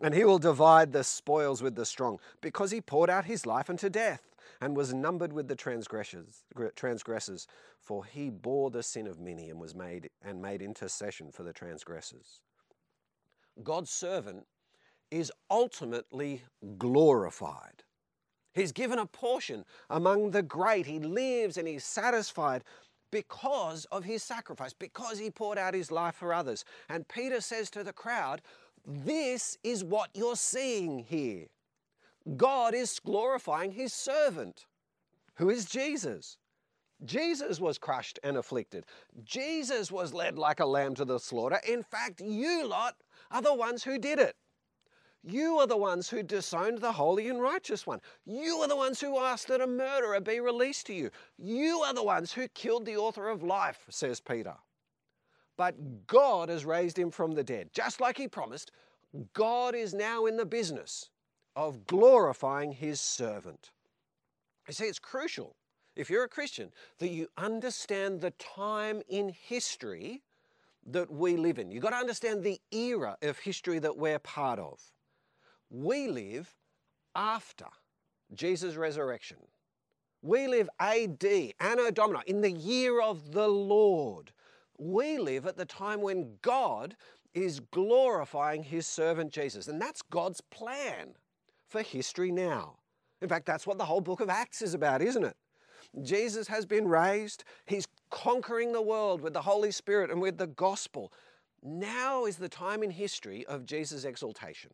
and 0.00 0.14
he 0.14 0.24
will 0.24 0.38
divide 0.38 0.92
the 0.92 1.04
spoils 1.04 1.62
with 1.62 1.74
the 1.74 1.84
strong, 1.84 2.18
because 2.40 2.70
he 2.70 2.80
poured 2.80 3.10
out 3.10 3.24
his 3.24 3.44
life 3.44 3.68
unto 3.68 3.88
death, 3.88 4.22
and 4.60 4.76
was 4.76 4.94
numbered 4.94 5.32
with 5.32 5.48
the 5.48 5.56
transgressors. 5.56 6.44
Transgressors, 6.74 7.46
for 7.80 8.04
he 8.04 8.30
bore 8.30 8.70
the 8.70 8.82
sin 8.82 9.06
of 9.06 9.20
many, 9.20 9.50
and 9.50 9.60
was 9.60 9.74
made 9.74 10.08
and 10.22 10.40
made 10.40 10.62
intercession 10.62 11.30
for 11.30 11.42
the 11.42 11.52
transgressors. 11.52 12.40
God's 13.62 13.90
servant 13.90 14.46
is 15.10 15.32
ultimately 15.50 16.42
glorified. 16.78 17.82
He's 18.54 18.72
given 18.72 18.98
a 18.98 19.06
portion 19.06 19.64
among 19.90 20.30
the 20.30 20.42
great. 20.42 20.86
He 20.86 20.98
lives 20.98 21.56
and 21.56 21.68
he's 21.68 21.84
satisfied 21.84 22.64
because 23.10 23.86
of 23.86 24.04
his 24.04 24.22
sacrifice, 24.22 24.72
because 24.72 25.18
he 25.18 25.30
poured 25.30 25.58
out 25.58 25.74
his 25.74 25.90
life 25.90 26.14
for 26.14 26.32
others. 26.32 26.64
And 26.88 27.08
Peter 27.08 27.40
says 27.40 27.70
to 27.70 27.84
the 27.84 27.92
crowd, 27.92 28.42
This 28.84 29.56
is 29.62 29.84
what 29.84 30.10
you're 30.14 30.36
seeing 30.36 30.98
here. 30.98 31.46
God 32.36 32.74
is 32.74 33.00
glorifying 33.00 33.72
his 33.72 33.92
servant, 33.92 34.66
who 35.36 35.50
is 35.50 35.64
Jesus. 35.64 36.36
Jesus 37.04 37.60
was 37.60 37.78
crushed 37.78 38.18
and 38.24 38.36
afflicted. 38.36 38.84
Jesus 39.24 39.92
was 39.92 40.12
led 40.12 40.36
like 40.36 40.60
a 40.60 40.66
lamb 40.66 40.94
to 40.96 41.04
the 41.04 41.18
slaughter. 41.18 41.60
In 41.66 41.82
fact, 41.82 42.20
you 42.20 42.66
lot 42.66 42.96
are 43.30 43.40
the 43.40 43.54
ones 43.54 43.84
who 43.84 43.98
did 43.98 44.18
it. 44.18 44.34
You 45.24 45.58
are 45.58 45.66
the 45.66 45.76
ones 45.76 46.08
who 46.08 46.22
disowned 46.22 46.78
the 46.78 46.92
holy 46.92 47.28
and 47.28 47.40
righteous 47.40 47.86
one. 47.86 48.00
You 48.24 48.56
are 48.58 48.68
the 48.68 48.76
ones 48.76 49.00
who 49.00 49.18
asked 49.18 49.48
that 49.48 49.60
a 49.60 49.66
murderer 49.66 50.20
be 50.20 50.40
released 50.40 50.86
to 50.86 50.94
you. 50.94 51.10
You 51.38 51.80
are 51.80 51.92
the 51.92 52.02
ones 52.02 52.32
who 52.32 52.48
killed 52.48 52.86
the 52.86 52.96
author 52.96 53.28
of 53.28 53.42
life, 53.42 53.84
says 53.90 54.20
Peter. 54.20 54.54
But 55.56 56.06
God 56.06 56.48
has 56.48 56.64
raised 56.64 56.98
him 56.98 57.10
from 57.10 57.32
the 57.32 57.44
dead. 57.44 57.70
Just 57.72 58.00
like 58.00 58.16
he 58.16 58.28
promised, 58.28 58.70
God 59.32 59.74
is 59.74 59.92
now 59.92 60.26
in 60.26 60.36
the 60.36 60.46
business 60.46 61.10
of 61.56 61.86
glorifying 61.86 62.72
his 62.72 63.00
servant. 63.00 63.70
You 64.68 64.74
see, 64.74 64.84
it's 64.84 65.00
crucial 65.00 65.56
if 65.98 66.08
you're 66.08 66.24
a 66.24 66.28
Christian, 66.28 66.70
that 66.98 67.08
you 67.08 67.26
understand 67.36 68.20
the 68.20 68.30
time 68.32 69.02
in 69.08 69.30
history 69.30 70.22
that 70.86 71.10
we 71.10 71.36
live 71.36 71.58
in. 71.58 71.70
You've 71.70 71.82
got 71.82 71.90
to 71.90 71.96
understand 71.96 72.44
the 72.44 72.60
era 72.70 73.16
of 73.20 73.38
history 73.38 73.80
that 73.80 73.96
we're 73.96 74.20
part 74.20 74.60
of. 74.60 74.80
We 75.70 76.08
live 76.08 76.54
after 77.14 77.66
Jesus' 78.34 78.76
resurrection. 78.76 79.38
We 80.22 80.48
live 80.48 80.68
AD, 80.80 81.24
Anno 81.60 81.90
Domini, 81.90 82.22
in 82.26 82.40
the 82.40 82.50
year 82.50 83.00
of 83.00 83.32
the 83.32 83.48
Lord. 83.48 84.32
We 84.78 85.18
live 85.18 85.46
at 85.46 85.56
the 85.56 85.64
time 85.64 86.00
when 86.00 86.38
God 86.42 86.96
is 87.34 87.60
glorifying 87.60 88.62
his 88.62 88.86
servant 88.86 89.32
Jesus. 89.32 89.68
And 89.68 89.80
that's 89.80 90.02
God's 90.02 90.40
plan 90.40 91.14
for 91.68 91.82
history 91.82 92.32
now. 92.32 92.76
In 93.20 93.28
fact, 93.28 93.46
that's 93.46 93.66
what 93.66 93.78
the 93.78 93.84
whole 93.84 94.00
book 94.00 94.20
of 94.20 94.30
Acts 94.30 94.62
is 94.62 94.74
about, 94.74 95.02
isn't 95.02 95.24
it? 95.24 95.36
Jesus 96.02 96.48
has 96.48 96.66
been 96.66 96.86
raised. 96.86 97.44
He's 97.66 97.86
conquering 98.10 98.72
the 98.72 98.82
world 98.82 99.20
with 99.20 99.32
the 99.32 99.42
Holy 99.42 99.70
Spirit 99.70 100.10
and 100.10 100.20
with 100.20 100.38
the 100.38 100.46
gospel. 100.46 101.12
Now 101.62 102.24
is 102.24 102.36
the 102.36 102.48
time 102.48 102.82
in 102.82 102.90
history 102.90 103.44
of 103.46 103.66
Jesus' 103.66 104.04
exaltation. 104.04 104.70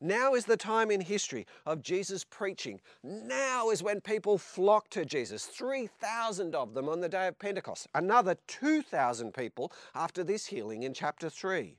Now 0.00 0.34
is 0.34 0.46
the 0.46 0.56
time 0.56 0.90
in 0.90 1.00
history 1.00 1.46
of 1.66 1.82
Jesus 1.82 2.24
preaching. 2.24 2.80
Now 3.02 3.70
is 3.70 3.82
when 3.82 4.00
people 4.00 4.38
flock 4.38 4.88
to 4.90 5.04
Jesus. 5.04 5.44
3,000 5.44 6.54
of 6.54 6.72
them 6.72 6.88
on 6.88 7.00
the 7.00 7.08
day 7.08 7.28
of 7.28 7.38
Pentecost. 7.38 7.86
Another 7.94 8.36
2,000 8.46 9.34
people 9.34 9.72
after 9.94 10.24
this 10.24 10.46
healing 10.46 10.84
in 10.84 10.94
chapter 10.94 11.28
3. 11.28 11.76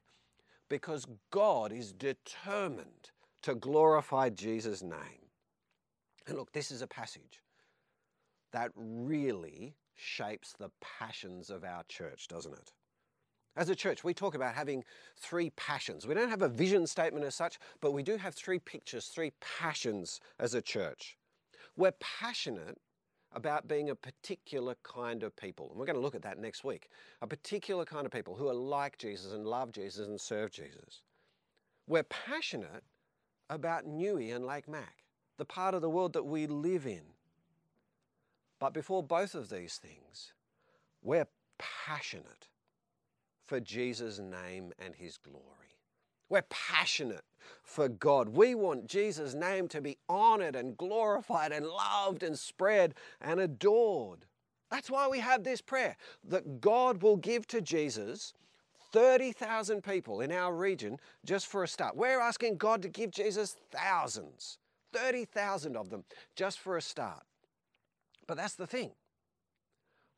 Because 0.70 1.08
God 1.32 1.72
is 1.72 1.92
determined 1.94 3.10
to 3.42 3.56
glorify 3.56 4.30
Jesus' 4.30 4.84
name. 4.84 5.26
And 6.28 6.38
look, 6.38 6.52
this 6.54 6.70
is 6.70 6.84
a 6.84 6.88
passage 6.88 7.42
that 8.54 8.72
really 8.76 9.74
shapes 9.96 10.54
the 10.58 10.70
passions 10.80 11.50
of 11.50 11.64
our 11.64 11.84
church, 11.88 12.28
doesn't 12.28 12.54
it? 12.54 12.72
As 13.58 13.70
a 13.70 13.76
church, 13.76 14.04
we 14.04 14.14
talk 14.14 14.34
about 14.34 14.56
having 14.56 14.84
three 15.18 15.50
passions. 15.52 16.08
We 16.08 16.14
don't 16.14 16.30
have 16.30 16.42
a 16.42 16.48
vision 16.48 16.88
statement 16.88 17.26
as 17.26 17.36
such, 17.36 17.60
but 17.82 17.92
we 17.92 18.02
do 18.02 18.16
have 18.18 18.34
three 18.34 18.60
pictures, 18.60 19.08
three 19.08 19.34
passions 19.42 20.22
as 20.40 20.54
a 20.54 20.62
church. 20.62 21.18
We're 21.76 21.92
passionate 22.00 22.78
about 23.34 23.68
being 23.68 23.90
a 23.90 23.96
particular 23.96 24.76
kind 24.84 25.24
of 25.24 25.36
people. 25.36 25.70
And 25.70 25.80
we're 25.80 25.86
going 25.86 25.96
to 25.96 26.02
look 26.02 26.16
at 26.16 26.22
that 26.24 26.40
next 26.40 26.64
week. 26.64 26.90
A 27.22 27.28
particular 27.28 27.86
kind 27.86 28.06
of 28.06 28.12
people 28.12 28.36
who 28.36 28.50
are 28.50 28.54
like 28.54 28.98
Jesus 28.98 29.34
and 29.34 29.46
love 29.46 29.72
Jesus 29.72 30.08
and 30.08 30.20
serve 30.20 30.52
Jesus. 30.52 31.02
We're 31.88 32.04
passionate 32.04 32.84
about 33.50 33.86
Newey 33.86 34.34
and 34.34 34.46
Lake 34.46 34.68
Mac, 34.68 35.04
the 35.38 35.46
part 35.46 35.74
of 35.74 35.82
the 35.82 35.90
world 35.90 36.14
that 36.14 36.26
we 36.26 36.48
live 36.48 36.86
in. 36.86 37.04
But 38.60 38.74
before 38.74 39.02
both 39.02 39.34
of 39.34 39.50
these 39.50 39.76
things, 39.76 40.34
we're 41.02 41.28
passionate 41.58 42.48
for 43.52 43.60
Jesus' 43.60 44.18
name 44.18 44.72
and 44.80 44.96
his 44.96 45.18
glory. 45.18 45.76
We're 46.30 46.44
passionate 46.44 47.26
for 47.64 47.90
God. 47.90 48.30
We 48.30 48.56
want 48.56 48.88
Jesus' 48.88 49.34
name 49.34 49.68
to 49.68 49.82
be 49.82 49.98
honored 50.08 50.56
and 50.56 50.78
glorified 50.78 51.52
and 51.52 51.66
loved 51.66 52.24
and 52.24 52.40
spread 52.40 52.94
and 53.20 53.42
adored. 53.42 54.20
That's 54.70 54.90
why 54.90 55.10
we 55.10 55.20
have 55.20 55.44
this 55.44 55.60
prayer 55.60 55.98
that 56.30 56.62
God 56.62 57.04
will 57.04 57.18
give 57.18 57.46
to 57.48 57.60
Jesus 57.60 58.34
30,000 58.94 59.84
people 59.84 60.22
in 60.22 60.32
our 60.32 60.56
region 60.56 60.98
just 61.26 61.48
for 61.48 61.66
a 61.66 61.68
start. 61.68 61.98
We're 61.98 62.22
asking 62.22 62.56
God 62.56 62.82
to 62.84 62.88
give 62.88 63.12
Jesus 63.12 63.58
thousands, 63.70 64.60
30,000 64.94 65.76
of 65.76 65.90
them 65.90 66.06
just 66.38 66.58
for 66.58 66.78
a 66.78 66.82
start. 66.82 67.24
But 68.28 68.38
that's 68.38 68.56
the 68.56 68.66
thing. 68.66 68.92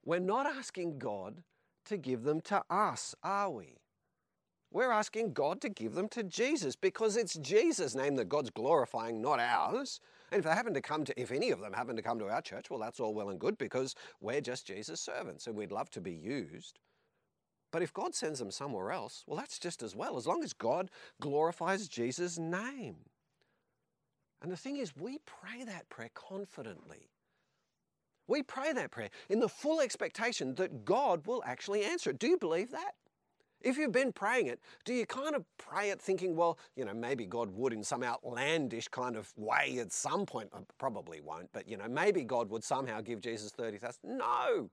We're 0.05 0.19
not 0.19 0.45
asking 0.45 0.99
God 0.99 1.41
to 1.85 1.97
give 1.97 2.23
them 2.23 2.41
to 2.41 2.63
us, 2.69 3.15
are 3.23 3.49
we? 3.49 3.77
We're 4.71 4.91
asking 4.91 5.33
God 5.33 5.61
to 5.61 5.69
give 5.69 5.93
them 5.93 6.09
to 6.09 6.23
Jesus 6.23 6.75
because 6.75 7.15
it's 7.15 7.35
Jesus' 7.35 7.93
name 7.93 8.15
that 8.15 8.27
God's 8.27 8.49
glorifying, 8.49 9.21
not 9.21 9.39
ours. 9.39 9.99
And 10.31 10.39
if 10.39 10.45
they 10.45 10.51
happen 10.51 10.73
to 10.73 10.81
come 10.81 11.03
to, 11.05 11.21
if 11.21 11.31
any 11.31 11.51
of 11.51 11.59
them 11.59 11.73
happen 11.73 11.95
to 11.95 12.01
come 12.01 12.17
to 12.17 12.27
our 12.27 12.41
church, 12.41 12.71
well, 12.71 12.79
that's 12.79 12.99
all 12.99 13.13
well 13.13 13.29
and 13.29 13.39
good 13.39 13.57
because 13.59 13.93
we're 14.19 14.41
just 14.41 14.65
Jesus' 14.65 14.99
servants 14.99 15.45
and 15.45 15.55
we'd 15.55 15.71
love 15.71 15.91
to 15.91 16.01
be 16.01 16.11
used. 16.11 16.79
But 17.71 17.83
if 17.83 17.93
God 17.93 18.15
sends 18.15 18.39
them 18.39 18.49
somewhere 18.49 18.91
else, 18.91 19.23
well, 19.27 19.37
that's 19.37 19.59
just 19.59 19.83
as 19.83 19.95
well, 19.95 20.17
as 20.17 20.25
long 20.25 20.43
as 20.43 20.53
God 20.53 20.89
glorifies 21.21 21.87
Jesus' 21.87 22.39
name. 22.39 22.95
And 24.41 24.51
the 24.51 24.57
thing 24.57 24.77
is, 24.77 24.95
we 24.95 25.19
pray 25.25 25.63
that 25.65 25.89
prayer 25.89 26.11
confidently. 26.15 27.09
We 28.27 28.41
pray 28.41 28.73
that 28.73 28.91
prayer 28.91 29.09
in 29.29 29.39
the 29.39 29.49
full 29.49 29.81
expectation 29.81 30.55
that 30.55 30.85
God 30.85 31.25
will 31.27 31.43
actually 31.45 31.83
answer 31.83 32.11
it. 32.11 32.19
Do 32.19 32.27
you 32.27 32.37
believe 32.37 32.71
that? 32.71 32.91
If 33.63 33.77
you've 33.77 33.93
been 33.93 34.11
praying 34.11 34.47
it, 34.47 34.59
do 34.83 34.93
you 34.93 35.05
kind 35.05 35.35
of 35.35 35.45
pray 35.57 35.89
it 35.89 36.01
thinking, 36.01 36.35
well, 36.35 36.59
you 36.75 36.83
know, 36.83 36.93
maybe 36.93 37.25
God 37.25 37.49
would 37.51 37.71
in 37.71 37.83
some 37.83 38.03
outlandish 38.03 38.89
kind 38.89 39.15
of 39.15 39.31
way 39.37 39.77
at 39.79 39.93
some 39.93 40.25
point, 40.25 40.49
uh, 40.53 40.59
probably 40.77 41.21
won't, 41.21 41.49
but 41.53 41.67
you 41.67 41.77
know, 41.77 41.87
maybe 41.87 42.23
God 42.25 42.49
would 42.49 42.63
somehow 42.63 42.99
give 42.99 43.21
Jesus 43.21 43.51
30,000? 43.51 44.01
No. 44.03 44.69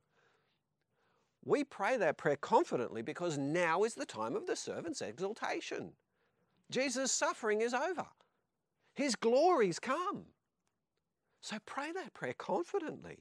We 1.45 1.63
pray 1.65 1.97
that 1.99 2.19
prayer 2.19 2.37
confidently 2.37 3.03
because 3.03 3.39
now 3.39 3.85
is 3.85 3.95
the 3.95 4.05
time 4.05 4.35
of 4.35 4.47
the 4.47 4.57
servant's 4.57 5.01
exaltation. 5.01 5.93
Jesus' 6.71 7.13
suffering 7.13 7.61
is 7.61 7.73
over. 7.73 8.07
His 8.95 9.15
glory's 9.15 9.79
come. 9.79 10.25
So 11.41 11.57
pray 11.65 11.93
that 11.93 12.13
prayer 12.13 12.35
confidently 12.37 13.19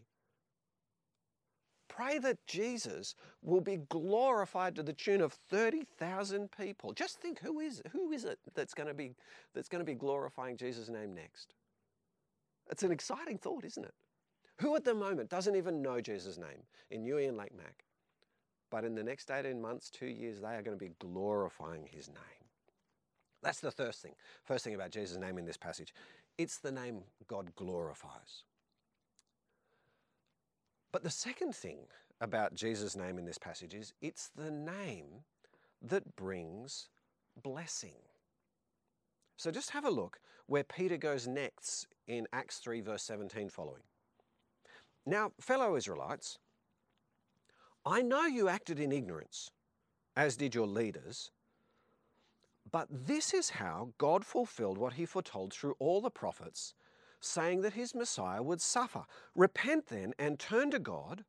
pray 2.00 2.18
that 2.18 2.46
Jesus 2.48 3.16
will 3.42 3.62
be 3.62 3.78
glorified 3.90 4.76
to 4.76 4.84
the 4.84 4.94
tune 4.94 5.22
of 5.22 5.34
30,000 5.34 6.50
people. 6.52 6.94
Just 6.94 7.20
think 7.20 7.40
who 7.40 7.60
is 7.60 7.82
who 7.92 8.12
is 8.12 8.24
it 8.24 8.40
that's 8.56 8.74
going 8.74 8.88
to 8.88 8.94
be 8.94 9.16
that's 9.54 9.68
going 9.68 9.82
to 9.82 9.86
be 9.86 9.96
glorifying 9.96 10.56
Jesus' 10.56 10.90
name 10.90 11.14
next? 11.14 11.56
It's 12.72 12.84
an 12.84 12.92
exciting 12.92 13.38
thought, 13.38 13.66
isn't 13.66 13.84
it? 13.84 13.94
Who 14.62 14.76
at 14.76 14.86
the 14.86 14.94
moment 14.94 15.30
doesn't 15.30 15.56
even 15.56 15.82
know 15.82 16.00
Jesus' 16.00 16.38
name 16.38 16.64
in 16.90 17.04
Newey 17.04 17.28
and 17.28 17.38
Lake 17.38 17.56
Mac? 17.56 17.84
But 18.70 18.86
in 18.86 18.96
the 18.96 19.04
next 19.04 19.32
18 19.32 19.60
months, 19.60 19.90
two 19.90 20.06
years, 20.06 20.40
they 20.40 20.56
are 20.56 20.62
going 20.62 20.78
to 20.78 20.86
be 20.86 20.92
glorifying 21.00 21.88
his 21.92 22.08
name. 22.08 22.46
That's 23.42 23.62
the 23.62 23.72
first 23.72 24.02
thing. 24.02 24.14
First 24.46 24.64
thing 24.64 24.76
about 24.76 24.92
Jesus' 24.92 25.18
name 25.18 25.38
in 25.38 25.46
this 25.46 25.58
passage. 25.58 25.94
It's 26.38 26.60
the 26.60 26.72
name 26.72 27.02
God 27.28 27.56
glorifies. 27.56 28.44
But 30.92 31.04
the 31.04 31.10
second 31.10 31.56
thing 31.56 31.80
about 32.22 32.54
Jesus' 32.54 32.96
name 32.96 33.18
in 33.18 33.26
this 33.26 33.38
passage 33.38 33.74
is 33.74 33.94
it's 34.02 34.30
the 34.36 34.52
name 34.52 35.24
that 35.82 36.16
brings 36.16 36.90
blessing. 37.42 37.96
So 39.38 39.52
just 39.52 39.70
have 39.72 39.86
a 39.86 39.90
look 39.90 40.20
where 40.48 40.64
Peter 40.64 40.98
goes 40.98 41.28
next 41.28 41.88
in 42.08 42.28
Acts 42.34 42.58
3, 42.58 42.82
verse 42.82 43.04
17 43.04 43.50
following. 43.50 43.84
Now, 45.06 45.32
fellow 45.40 45.76
Israelites, 45.76 46.40
I 47.86 48.02
know 48.02 48.26
you 48.26 48.50
acted 48.50 48.80
in 48.80 48.92
ignorance, 48.92 49.52
as 50.16 50.36
did 50.36 50.54
your 50.54 50.68
leaders, 50.68 51.32
but 52.72 52.88
this 52.92 53.34
is 53.34 53.50
how 53.52 53.94
God 53.98 54.26
fulfilled 54.26 54.78
what 54.78 54.94
he 54.94 55.06
foretold 55.06 55.54
through 55.54 55.76
all 55.80 56.02
the 56.02 56.12
prophets 56.12 56.74
saying 57.20 57.62
that 57.62 57.74
his 57.74 57.94
Messiah 57.94 58.42
would 58.42 58.62
suffer. 58.62 59.04
Repent 59.36 59.88
then 59.88 60.14
and 60.18 60.40
turn 60.40 60.72
to 60.72 60.80
God 60.80 61.26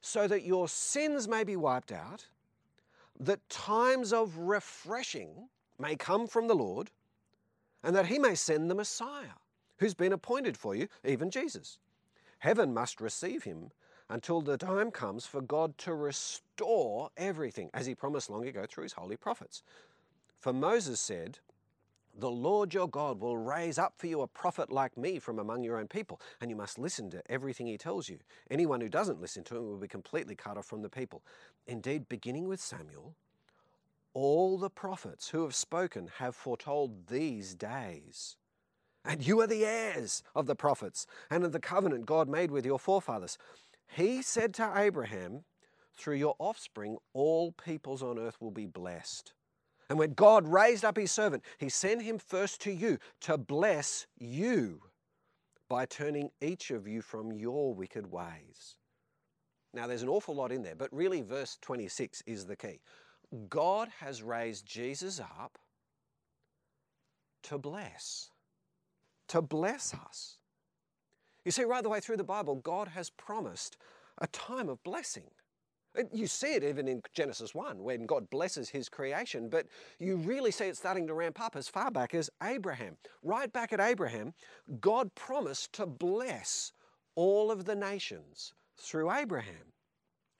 so 0.00 0.28
that 0.28 0.44
your 0.44 0.68
sins 0.68 1.26
may 1.26 1.44
be 1.44 1.56
wiped 1.56 1.90
out, 1.90 2.26
that 3.18 3.48
times 3.48 4.12
of 4.12 4.36
refreshing 4.36 5.48
may 5.78 5.96
come 5.96 6.26
from 6.26 6.46
the 6.46 6.54
Lord, 6.54 6.90
and 7.82 7.96
that 7.96 8.06
he 8.06 8.18
may 8.18 8.34
send 8.34 8.70
the 8.70 8.74
Messiah 8.74 9.38
who's 9.78 9.94
been 9.94 10.12
appointed 10.12 10.56
for 10.56 10.74
you, 10.74 10.88
even 11.04 11.30
Jesus. 11.30 11.78
Heaven 12.38 12.74
must 12.74 13.00
receive 13.00 13.44
him 13.44 13.70
until 14.10 14.40
the 14.40 14.56
time 14.56 14.90
comes 14.90 15.26
for 15.26 15.40
God 15.40 15.76
to 15.78 15.94
restore 15.94 17.10
everything, 17.16 17.70
as 17.72 17.86
he 17.86 17.94
promised 17.94 18.28
long 18.28 18.46
ago 18.46 18.66
through 18.68 18.82
his 18.82 18.92
holy 18.92 19.16
prophets. 19.16 19.62
For 20.38 20.52
Moses 20.52 21.00
said, 21.00 21.38
the 22.16 22.30
Lord 22.30 22.72
your 22.72 22.88
God 22.88 23.20
will 23.20 23.36
raise 23.36 23.78
up 23.78 23.94
for 23.96 24.06
you 24.06 24.22
a 24.22 24.26
prophet 24.26 24.70
like 24.70 24.96
me 24.96 25.18
from 25.18 25.38
among 25.38 25.64
your 25.64 25.78
own 25.78 25.88
people, 25.88 26.20
and 26.40 26.50
you 26.50 26.56
must 26.56 26.78
listen 26.78 27.10
to 27.10 27.22
everything 27.30 27.66
he 27.66 27.76
tells 27.76 28.08
you. 28.08 28.18
Anyone 28.50 28.80
who 28.80 28.88
doesn't 28.88 29.20
listen 29.20 29.42
to 29.44 29.56
him 29.56 29.66
will 29.66 29.78
be 29.78 29.88
completely 29.88 30.34
cut 30.34 30.56
off 30.56 30.66
from 30.66 30.82
the 30.82 30.88
people. 30.88 31.22
Indeed, 31.66 32.08
beginning 32.08 32.46
with 32.46 32.60
Samuel, 32.60 33.14
all 34.12 34.58
the 34.58 34.70
prophets 34.70 35.30
who 35.30 35.42
have 35.42 35.54
spoken 35.54 36.08
have 36.18 36.36
foretold 36.36 37.08
these 37.08 37.54
days. 37.54 38.36
And 39.04 39.26
you 39.26 39.40
are 39.40 39.46
the 39.46 39.66
heirs 39.66 40.22
of 40.34 40.46
the 40.46 40.54
prophets 40.54 41.06
and 41.30 41.44
of 41.44 41.52
the 41.52 41.60
covenant 41.60 42.06
God 42.06 42.28
made 42.28 42.50
with 42.50 42.64
your 42.64 42.78
forefathers. 42.78 43.36
He 43.86 44.22
said 44.22 44.54
to 44.54 44.72
Abraham, 44.74 45.44
Through 45.96 46.16
your 46.16 46.36
offspring, 46.38 46.96
all 47.12 47.52
peoples 47.52 48.02
on 48.02 48.18
earth 48.18 48.40
will 48.40 48.50
be 48.50 48.66
blessed. 48.66 49.33
And 49.88 49.98
when 49.98 50.14
God 50.14 50.46
raised 50.46 50.84
up 50.84 50.96
his 50.96 51.12
servant, 51.12 51.42
he 51.58 51.68
sent 51.68 52.02
him 52.02 52.18
first 52.18 52.60
to 52.62 52.72
you 52.72 52.98
to 53.22 53.36
bless 53.36 54.06
you 54.18 54.80
by 55.68 55.86
turning 55.86 56.30
each 56.40 56.70
of 56.70 56.86
you 56.86 57.02
from 57.02 57.32
your 57.32 57.74
wicked 57.74 58.10
ways. 58.10 58.76
Now, 59.72 59.86
there's 59.86 60.02
an 60.02 60.08
awful 60.08 60.34
lot 60.34 60.52
in 60.52 60.62
there, 60.62 60.76
but 60.76 60.92
really, 60.92 61.20
verse 61.20 61.58
26 61.60 62.22
is 62.26 62.46
the 62.46 62.56
key. 62.56 62.80
God 63.48 63.88
has 63.98 64.22
raised 64.22 64.66
Jesus 64.66 65.18
up 65.20 65.58
to 67.42 67.58
bless, 67.58 68.30
to 69.28 69.42
bless 69.42 69.92
us. 69.92 70.38
You 71.44 71.50
see, 71.50 71.64
right 71.64 71.82
the 71.82 71.88
way 71.88 72.00
through 72.00 72.16
the 72.16 72.24
Bible, 72.24 72.54
God 72.54 72.88
has 72.88 73.10
promised 73.10 73.76
a 74.18 74.26
time 74.28 74.68
of 74.68 74.82
blessing. 74.82 75.30
Uh, 75.98 76.02
you 76.12 76.26
see 76.26 76.54
it 76.54 76.64
even 76.64 76.88
in 76.88 77.02
Genesis 77.12 77.54
1 77.54 77.82
when 77.82 78.06
God 78.06 78.28
blesses 78.30 78.68
his 78.68 78.88
creation, 78.88 79.48
but 79.48 79.66
you 79.98 80.16
really 80.16 80.50
see 80.50 80.66
it 80.66 80.76
starting 80.76 81.06
to 81.06 81.14
ramp 81.14 81.40
up 81.40 81.56
as 81.56 81.68
far 81.68 81.90
back 81.90 82.14
as 82.14 82.30
Abraham. 82.42 82.96
Right 83.22 83.52
back 83.52 83.72
at 83.72 83.80
Abraham, 83.80 84.34
God 84.80 85.14
promised 85.14 85.72
to 85.74 85.86
bless 85.86 86.72
all 87.14 87.50
of 87.50 87.64
the 87.64 87.74
nations 87.74 88.54
through 88.76 89.10
Abraham. 89.12 89.72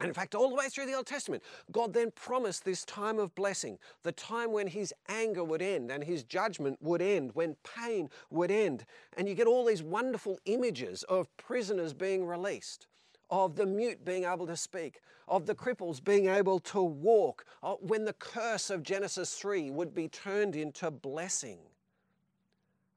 And 0.01 0.09
in 0.09 0.15
fact, 0.15 0.35
all 0.35 0.49
the 0.49 0.57
way 0.57 0.69
through 0.69 0.87
the 0.87 0.95
Old 0.95 1.07
Testament, 1.07 1.43
God 1.71 1.93
then 1.93 2.11
promised 2.11 2.65
this 2.65 2.85
time 2.85 3.21
of 3.21 3.35
blessing, 3.37 3.79
the 4.03 4.11
time 4.13 4.51
when 4.51 4.67
his 4.67 4.93
anger 5.09 5.45
would 5.45 5.63
end 5.63 5.91
and 5.91 6.03
his 6.03 6.25
judgment 6.25 6.79
would 6.83 7.01
end, 7.01 7.31
when 7.35 7.57
pain 7.63 8.11
would 8.29 8.51
end. 8.51 8.85
And 9.17 9.29
you 9.29 9.37
get 9.37 9.47
all 9.47 9.65
these 9.65 9.85
wonderful 9.85 10.39
images 10.47 11.05
of 11.05 11.35
prisoners 11.37 11.95
being 11.95 12.27
released, 12.27 12.89
of 13.43 13.57
the 13.57 13.67
mute 13.67 14.05
being 14.05 14.25
able 14.25 14.47
to 14.47 14.57
speak, 14.57 15.01
of 15.27 15.47
the 15.47 15.55
cripples 15.55 16.03
being 16.03 16.29
able 16.29 16.61
to 16.61 16.81
walk, 16.83 17.45
uh, 17.63 17.75
when 17.81 18.05
the 18.05 18.13
curse 18.15 18.71
of 18.71 18.83
Genesis 18.83 19.35
3 19.35 19.71
would 19.71 19.95
be 19.95 20.09
turned 20.09 20.55
into 20.55 20.91
blessing. 20.91 21.59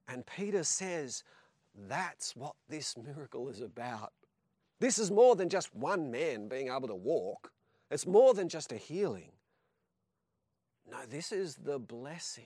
And 0.08 0.26
Peter 0.26 0.64
says, 0.64 1.24
that's 1.88 2.36
what 2.36 2.54
this 2.70 2.96
miracle 2.98 3.50
is 3.50 3.62
about. 3.62 4.14
This 4.80 5.00
is 5.00 5.10
more 5.10 5.36
than 5.36 5.50
just 5.50 5.76
one 5.76 6.12
man 6.12 6.48
being 6.48 6.68
able 6.68 6.88
to 6.88 6.96
walk, 6.96 7.52
it's 7.90 8.06
more 8.06 8.34
than 8.34 8.50
just 8.50 8.72
a 8.72 8.78
healing. 8.78 9.32
No, 10.90 10.98
this 11.10 11.32
is 11.32 11.56
the 11.56 11.80
blessing 11.80 12.46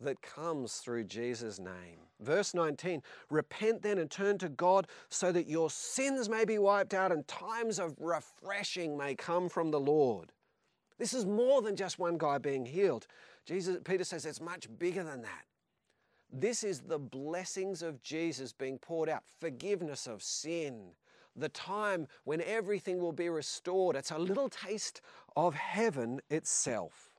that 0.00 0.22
comes 0.22 0.76
through 0.76 1.04
Jesus' 1.04 1.58
name. 1.58 2.00
Verse 2.20 2.54
19 2.54 3.02
Repent 3.30 3.82
then 3.82 3.98
and 3.98 4.10
turn 4.10 4.38
to 4.38 4.48
God 4.48 4.86
so 5.08 5.32
that 5.32 5.48
your 5.48 5.70
sins 5.70 6.28
may 6.28 6.44
be 6.44 6.58
wiped 6.58 6.94
out 6.94 7.12
and 7.12 7.26
times 7.26 7.78
of 7.78 7.94
refreshing 7.98 8.96
may 8.96 9.14
come 9.14 9.48
from 9.48 9.70
the 9.70 9.80
Lord. 9.80 10.32
This 10.98 11.14
is 11.14 11.24
more 11.24 11.62
than 11.62 11.76
just 11.76 11.98
one 11.98 12.18
guy 12.18 12.38
being 12.38 12.66
healed. 12.66 13.06
Jesus, 13.46 13.78
Peter 13.84 14.04
says 14.04 14.26
it's 14.26 14.40
much 14.40 14.68
bigger 14.78 15.02
than 15.02 15.22
that. 15.22 15.44
This 16.32 16.62
is 16.62 16.80
the 16.80 16.98
blessings 16.98 17.82
of 17.82 18.02
Jesus 18.02 18.52
being 18.52 18.78
poured 18.78 19.08
out 19.08 19.24
forgiveness 19.40 20.06
of 20.06 20.22
sin, 20.22 20.92
the 21.34 21.48
time 21.48 22.06
when 22.24 22.40
everything 22.42 22.98
will 22.98 23.12
be 23.12 23.28
restored. 23.28 23.96
It's 23.96 24.12
a 24.12 24.18
little 24.18 24.48
taste 24.48 25.00
of 25.36 25.54
heaven 25.54 26.20
itself. 26.28 27.09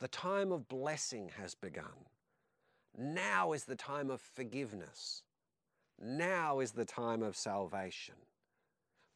The 0.00 0.08
time 0.08 0.52
of 0.52 0.68
blessing 0.68 1.30
has 1.40 1.54
begun. 1.54 2.06
Now 2.96 3.52
is 3.52 3.64
the 3.64 3.76
time 3.76 4.10
of 4.10 4.20
forgiveness. 4.20 5.22
Now 6.00 6.60
is 6.60 6.72
the 6.72 6.84
time 6.84 7.22
of 7.22 7.36
salvation 7.36 8.14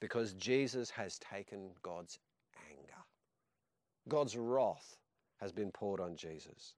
because 0.00 0.32
Jesus 0.32 0.90
has 0.90 1.18
taken 1.18 1.70
God's 1.82 2.18
anger. 2.68 3.04
God's 4.08 4.36
wrath 4.36 4.96
has 5.40 5.52
been 5.52 5.70
poured 5.70 6.00
on 6.00 6.16
Jesus, 6.16 6.74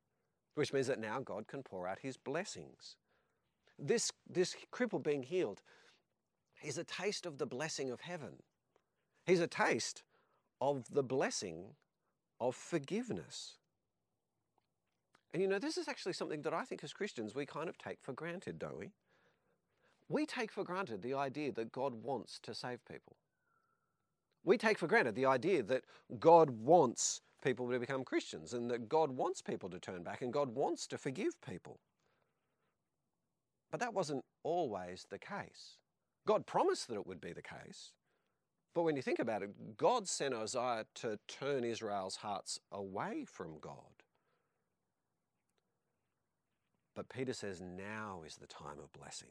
which 0.55 0.75
means 0.75 0.87
that 0.89 1.01
now 1.01 1.21
God 1.21 1.47
can 1.47 1.63
pour 1.63 1.89
out 1.89 1.99
his 2.01 2.19
blessings. 2.19 2.97
This, 3.79 4.13
this 4.29 4.55
cripple 4.73 5.03
being 5.03 5.23
healed 5.23 5.63
is 6.63 6.77
a 6.77 6.85
taste 6.85 7.25
of 7.25 7.39
the 7.39 7.47
blessing 7.47 7.91
of 7.91 8.03
heaven. 8.03 8.43
He's 9.27 9.41
a 9.41 9.47
taste 9.47 10.03
of 10.61 10.85
the 10.93 11.03
blessing 11.03 11.75
of 12.41 12.55
forgiveness. 12.55 13.57
And 15.35 15.43
you 15.43 15.49
know, 15.49 15.59
this 15.59 15.77
is 15.77 15.89
actually 15.89 16.13
something 16.13 16.43
that 16.43 16.55
I 16.55 16.63
think 16.63 16.85
as 16.85 16.93
Christians 16.93 17.35
we 17.35 17.45
kind 17.45 17.69
of 17.69 17.77
take 17.77 17.99
for 18.01 18.13
granted, 18.13 18.57
don't 18.57 18.79
we? 18.79 18.93
We 20.09 20.27
take 20.27 20.53
for 20.53 20.63
granted 20.63 21.03
the 21.03 21.15
idea 21.15 21.51
that 21.53 21.73
God 21.73 21.93
wants 22.05 22.39
to 22.45 22.55
save 22.55 22.85
people. 22.85 23.17
We 24.45 24.57
take 24.57 24.79
for 24.79 24.87
granted 24.87 25.17
the 25.17 25.27
idea 25.27 25.65
that 25.65 25.83
God 26.21 26.51
wants 26.51 27.21
people 27.43 27.69
to 27.69 27.81
become 27.81 28.05
Christians 28.05 28.55
and 28.55 28.71
that 28.71 28.89
God 28.89 29.11
wants 29.11 29.43
people 29.43 29.69
to 29.71 29.81
turn 29.81 30.05
back 30.05 30.23
and 30.23 30.33
God 30.33 30.55
wants 30.55 30.87
to 30.87 30.99
forgive 30.99 31.41
people. 31.41 31.81
But 33.73 33.81
that 33.81 33.93
wasn't 33.93 34.25
always 34.45 35.05
the 35.11 35.19
case. 35.19 35.79
God 36.29 36.47
promised 36.47 36.87
that 36.89 36.95
it 36.95 37.09
would 37.09 37.21
be 37.21 37.33
the 37.33 37.43
case. 37.43 37.91
But 38.73 38.83
when 38.83 38.95
you 38.95 39.03
think 39.03 39.19
about 39.19 39.43
it, 39.43 39.77
God 39.77 40.07
sent 40.07 40.33
Isaiah 40.33 40.87
to 40.97 41.19
turn 41.27 41.65
Israel's 41.65 42.17
hearts 42.17 42.61
away 42.71 43.25
from 43.27 43.59
God. 43.61 43.94
But 46.95 47.09
Peter 47.09 47.33
says 47.33 47.61
now 47.61 48.23
is 48.27 48.37
the 48.37 48.47
time 48.47 48.79
of 48.83 48.93
blessing. 48.93 49.31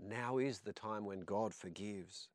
Now 0.00 0.38
is 0.38 0.60
the 0.60 0.72
time 0.72 1.04
when 1.04 1.20
God 1.20 1.54
forgives. 1.54 2.28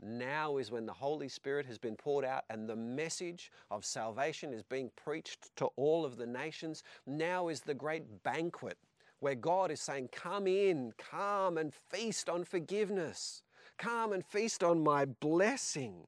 Now 0.00 0.58
is 0.58 0.70
when 0.70 0.86
the 0.86 0.92
Holy 0.92 1.28
Spirit 1.28 1.66
has 1.66 1.78
been 1.78 1.96
poured 1.96 2.24
out 2.24 2.44
and 2.50 2.68
the 2.68 2.76
message 2.76 3.50
of 3.70 3.84
salvation 3.84 4.52
is 4.52 4.62
being 4.62 4.90
preached 4.96 5.54
to 5.56 5.66
all 5.76 6.04
of 6.04 6.16
the 6.16 6.26
nations. 6.26 6.84
Now 7.06 7.48
is 7.48 7.60
the 7.60 7.74
great 7.74 8.22
banquet 8.22 8.78
where 9.20 9.34
God 9.34 9.70
is 9.70 9.80
saying, 9.80 10.10
Come 10.12 10.46
in, 10.46 10.92
come 10.96 11.58
and 11.58 11.74
feast 11.74 12.28
on 12.28 12.44
forgiveness, 12.44 13.42
come 13.76 14.12
and 14.12 14.24
feast 14.24 14.62
on 14.62 14.82
my 14.82 15.04
blessing. 15.04 16.06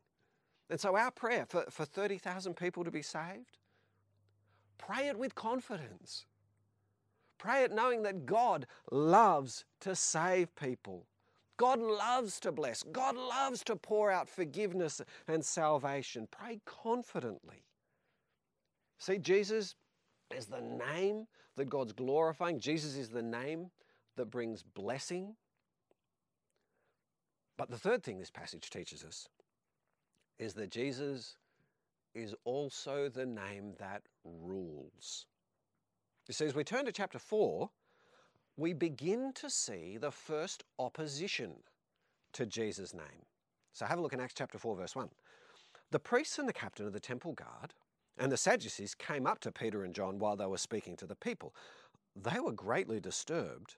And 0.68 0.78
so, 0.78 0.96
our 0.96 1.10
prayer 1.10 1.46
for, 1.48 1.64
for 1.68 1.84
30,000 1.84 2.54
people 2.54 2.84
to 2.84 2.92
be 2.92 3.02
saved, 3.02 3.58
pray 4.78 5.08
it 5.08 5.18
with 5.18 5.34
confidence. 5.34 6.26
Pray 7.40 7.64
it 7.64 7.72
knowing 7.72 8.02
that 8.02 8.26
God 8.26 8.66
loves 8.90 9.64
to 9.80 9.94
save 9.94 10.54
people. 10.56 11.06
God 11.56 11.80
loves 11.80 12.38
to 12.40 12.52
bless. 12.52 12.82
God 12.82 13.16
loves 13.16 13.64
to 13.64 13.76
pour 13.76 14.10
out 14.10 14.28
forgiveness 14.28 15.00
and 15.26 15.42
salvation. 15.42 16.28
Pray 16.30 16.60
confidently. 16.66 17.64
See, 18.98 19.16
Jesus 19.16 19.74
is 20.36 20.46
the 20.46 20.60
name 20.60 21.26
that 21.56 21.70
God's 21.70 21.94
glorifying. 21.94 22.60
Jesus 22.60 22.96
is 22.96 23.08
the 23.08 23.22
name 23.22 23.70
that 24.16 24.26
brings 24.26 24.62
blessing. 24.62 25.34
But 27.56 27.70
the 27.70 27.78
third 27.78 28.02
thing 28.02 28.18
this 28.18 28.30
passage 28.30 28.68
teaches 28.68 29.02
us 29.02 29.28
is 30.38 30.52
that 30.54 30.70
Jesus 30.70 31.36
is 32.14 32.34
also 32.44 33.08
the 33.08 33.26
name 33.26 33.74
that 33.78 34.02
rules. 34.24 35.24
You 36.30 36.34
see, 36.34 36.46
as 36.46 36.54
we 36.54 36.62
turn 36.62 36.84
to 36.84 36.92
chapter 36.92 37.18
4, 37.18 37.68
we 38.56 38.72
begin 38.72 39.32
to 39.32 39.50
see 39.50 39.96
the 39.96 40.12
first 40.12 40.62
opposition 40.78 41.54
to 42.34 42.46
Jesus' 42.46 42.94
name. 42.94 43.26
So 43.72 43.84
have 43.84 43.98
a 43.98 44.00
look 44.00 44.12
in 44.12 44.20
Acts 44.20 44.34
chapter 44.36 44.56
4, 44.56 44.76
verse 44.76 44.94
1. 44.94 45.08
The 45.90 45.98
priests 45.98 46.38
and 46.38 46.48
the 46.48 46.52
captain 46.52 46.86
of 46.86 46.92
the 46.92 47.00
temple 47.00 47.32
guard 47.32 47.74
and 48.16 48.30
the 48.30 48.36
Sadducees 48.36 48.94
came 48.94 49.26
up 49.26 49.40
to 49.40 49.50
Peter 49.50 49.82
and 49.82 49.92
John 49.92 50.20
while 50.20 50.36
they 50.36 50.46
were 50.46 50.56
speaking 50.56 50.96
to 50.98 51.04
the 51.04 51.16
people. 51.16 51.52
They 52.14 52.38
were 52.38 52.52
greatly 52.52 53.00
disturbed 53.00 53.74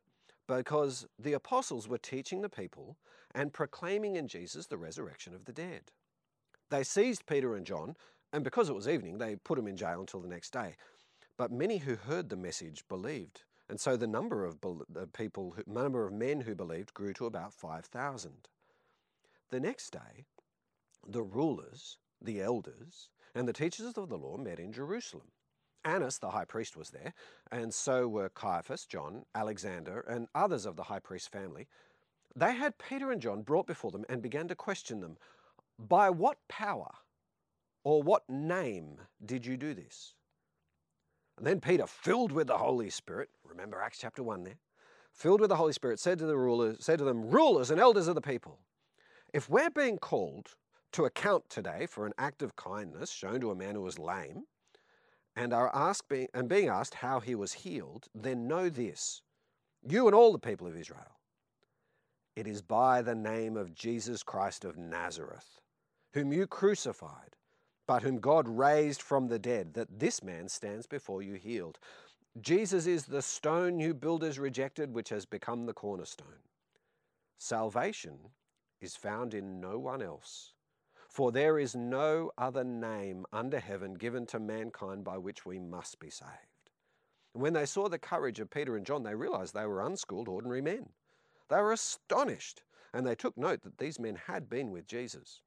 because 0.46 1.06
the 1.18 1.32
apostles 1.32 1.88
were 1.88 1.96
teaching 1.96 2.42
the 2.42 2.50
people 2.50 2.98
and 3.34 3.54
proclaiming 3.54 4.16
in 4.16 4.28
Jesus 4.28 4.66
the 4.66 4.76
resurrection 4.76 5.34
of 5.34 5.46
the 5.46 5.54
dead. 5.54 5.84
They 6.68 6.84
seized 6.84 7.24
Peter 7.24 7.56
and 7.56 7.64
John, 7.64 7.96
and 8.30 8.44
because 8.44 8.68
it 8.68 8.74
was 8.74 8.88
evening, 8.88 9.16
they 9.16 9.36
put 9.36 9.56
them 9.56 9.68
in 9.68 9.76
jail 9.78 10.00
until 10.00 10.20
the 10.20 10.28
next 10.28 10.52
day. 10.52 10.76
But 11.36 11.50
many 11.50 11.78
who 11.78 11.96
heard 11.96 12.28
the 12.28 12.36
message 12.36 12.86
believed, 12.88 13.44
and 13.68 13.80
so 13.80 13.96
the 13.96 14.06
number 14.06 14.44
of 14.44 14.60
people, 15.12 15.56
number 15.66 16.06
of 16.06 16.12
men 16.12 16.42
who 16.42 16.54
believed, 16.54 16.94
grew 16.94 17.12
to 17.14 17.26
about 17.26 17.54
five 17.54 17.86
thousand. 17.86 18.48
The 19.50 19.60
next 19.60 19.90
day, 19.90 20.26
the 21.06 21.22
rulers, 21.22 21.98
the 22.20 22.40
elders, 22.40 23.08
and 23.34 23.48
the 23.48 23.52
teachers 23.52 23.96
of 23.96 24.08
the 24.08 24.18
law 24.18 24.36
met 24.36 24.58
in 24.58 24.72
Jerusalem. 24.72 25.28
Annas, 25.84 26.18
the 26.18 26.30
high 26.30 26.44
priest, 26.44 26.76
was 26.76 26.90
there, 26.90 27.12
and 27.50 27.74
so 27.74 28.06
were 28.06 28.28
Caiaphas, 28.28 28.86
John, 28.86 29.24
Alexander, 29.34 30.00
and 30.00 30.28
others 30.34 30.64
of 30.64 30.76
the 30.76 30.84
high 30.84 31.00
priest 31.00 31.32
family. 31.32 31.66
They 32.36 32.54
had 32.54 32.78
Peter 32.78 33.10
and 33.10 33.20
John 33.20 33.42
brought 33.42 33.66
before 33.66 33.90
them 33.90 34.04
and 34.08 34.22
began 34.22 34.48
to 34.48 34.54
question 34.54 35.00
them 35.00 35.16
By 35.78 36.08
what 36.10 36.38
power 36.48 36.92
or 37.84 38.02
what 38.02 38.28
name 38.28 39.00
did 39.24 39.44
you 39.44 39.56
do 39.56 39.74
this? 39.74 40.14
And 41.36 41.46
then 41.46 41.60
Peter, 41.60 41.86
filled 41.86 42.32
with 42.32 42.46
the 42.46 42.58
Holy 42.58 42.90
Spirit, 42.90 43.30
remember 43.44 43.80
Acts 43.80 43.98
chapter 43.98 44.22
1 44.22 44.44
there, 44.44 44.58
filled 45.12 45.40
with 45.40 45.50
the 45.50 45.56
Holy 45.56 45.72
Spirit, 45.72 45.98
said 45.98 46.18
to 46.18 46.26
the 46.26 46.36
rulers, 46.36 46.76
said 46.80 46.98
to 46.98 47.04
them, 47.04 47.30
Rulers 47.30 47.70
and 47.70 47.80
elders 47.80 48.08
of 48.08 48.14
the 48.14 48.20
people, 48.20 48.58
if 49.32 49.48
we're 49.48 49.70
being 49.70 49.98
called 49.98 50.50
to 50.92 51.04
account 51.04 51.48
today 51.48 51.86
for 51.86 52.06
an 52.06 52.12
act 52.18 52.42
of 52.42 52.56
kindness 52.56 53.10
shown 53.10 53.40
to 53.40 53.50
a 53.50 53.56
man 53.56 53.74
who 53.74 53.80
was 53.80 53.98
lame, 53.98 54.44
and 55.34 55.52
are 55.52 55.74
asked 55.74 56.12
and 56.34 56.48
being 56.48 56.68
asked 56.68 56.94
how 56.94 57.20
he 57.20 57.34
was 57.34 57.52
healed, 57.54 58.08
then 58.14 58.46
know 58.46 58.68
this 58.68 59.22
you 59.82 60.06
and 60.06 60.14
all 60.14 60.32
the 60.32 60.38
people 60.38 60.66
of 60.66 60.76
Israel. 60.76 61.18
It 62.36 62.46
is 62.46 62.62
by 62.62 63.02
the 63.02 63.14
name 63.14 63.56
of 63.56 63.74
Jesus 63.74 64.22
Christ 64.22 64.64
of 64.64 64.78
Nazareth, 64.78 65.60
whom 66.14 66.32
you 66.32 66.46
crucified, 66.46 67.36
but 67.86 68.02
whom 68.02 68.18
God 68.18 68.48
raised 68.48 69.02
from 69.02 69.28
the 69.28 69.38
dead, 69.38 69.74
that 69.74 69.98
this 69.98 70.22
man 70.22 70.48
stands 70.48 70.86
before 70.86 71.22
you 71.22 71.34
healed. 71.34 71.78
Jesus 72.40 72.86
is 72.86 73.04
the 73.04 73.22
stone 73.22 73.78
you 73.78 73.92
builders 73.92 74.38
rejected, 74.38 74.94
which 74.94 75.10
has 75.10 75.26
become 75.26 75.66
the 75.66 75.74
cornerstone. 75.74 76.42
Salvation 77.38 78.18
is 78.80 78.96
found 78.96 79.34
in 79.34 79.60
no 79.60 79.78
one 79.78 80.00
else, 80.00 80.52
for 81.08 81.30
there 81.32 81.58
is 81.58 81.74
no 81.74 82.30
other 82.38 82.64
name 82.64 83.26
under 83.32 83.60
heaven 83.60 83.94
given 83.94 84.26
to 84.26 84.38
mankind 84.38 85.04
by 85.04 85.18
which 85.18 85.44
we 85.44 85.58
must 85.58 85.98
be 85.98 86.08
saved. 86.08 86.30
And 87.34 87.42
when 87.42 87.52
they 87.52 87.66
saw 87.66 87.88
the 87.88 87.98
courage 87.98 88.40
of 88.40 88.50
Peter 88.50 88.76
and 88.76 88.86
John, 88.86 89.02
they 89.02 89.14
realized 89.14 89.54
they 89.54 89.66
were 89.66 89.86
unschooled, 89.86 90.28
ordinary 90.28 90.62
men. 90.62 90.88
They 91.48 91.56
were 91.56 91.72
astonished, 91.72 92.62
and 92.94 93.06
they 93.06 93.14
took 93.14 93.36
note 93.36 93.62
that 93.62 93.78
these 93.78 93.98
men 93.98 94.16
had 94.26 94.48
been 94.48 94.70
with 94.70 94.86
Jesus. 94.86 95.42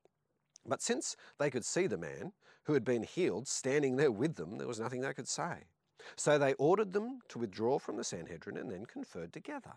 But 0.65 0.81
since 0.81 1.15
they 1.39 1.49
could 1.49 1.65
see 1.65 1.87
the 1.87 1.97
man 1.97 2.33
who 2.63 2.73
had 2.73 2.83
been 2.83 3.03
healed 3.03 3.47
standing 3.47 3.95
there 3.95 4.11
with 4.11 4.35
them, 4.35 4.57
there 4.57 4.67
was 4.67 4.79
nothing 4.79 5.01
they 5.01 5.13
could 5.13 5.27
say. 5.27 5.65
So 6.15 6.37
they 6.37 6.53
ordered 6.55 6.93
them 6.93 7.19
to 7.29 7.39
withdraw 7.39 7.79
from 7.79 7.97
the 7.97 8.03
Sanhedrin 8.03 8.57
and 8.57 8.69
then 8.69 8.85
conferred 8.85 9.33
together. 9.33 9.73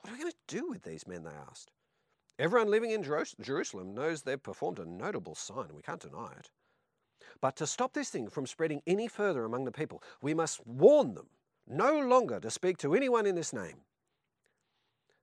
What 0.00 0.10
are 0.10 0.12
we 0.14 0.20
going 0.20 0.32
to 0.32 0.56
do 0.56 0.68
with 0.68 0.82
these 0.82 1.06
men? 1.06 1.24
They 1.24 1.30
asked. 1.30 1.70
Everyone 2.38 2.70
living 2.70 2.90
in 2.90 3.02
Jerusalem 3.02 3.94
knows 3.94 4.22
they've 4.22 4.42
performed 4.42 4.78
a 4.78 4.84
notable 4.84 5.34
sign, 5.34 5.68
we 5.74 5.82
can't 5.82 6.00
deny 6.00 6.32
it. 6.38 6.50
But 7.40 7.56
to 7.56 7.66
stop 7.66 7.94
this 7.94 8.10
thing 8.10 8.28
from 8.28 8.46
spreading 8.46 8.82
any 8.86 9.08
further 9.08 9.44
among 9.44 9.64
the 9.64 9.72
people, 9.72 10.02
we 10.20 10.34
must 10.34 10.66
warn 10.66 11.14
them 11.14 11.28
no 11.66 11.98
longer 11.98 12.38
to 12.40 12.50
speak 12.50 12.76
to 12.78 12.94
anyone 12.94 13.26
in 13.26 13.34
this 13.34 13.52
name. 13.52 13.78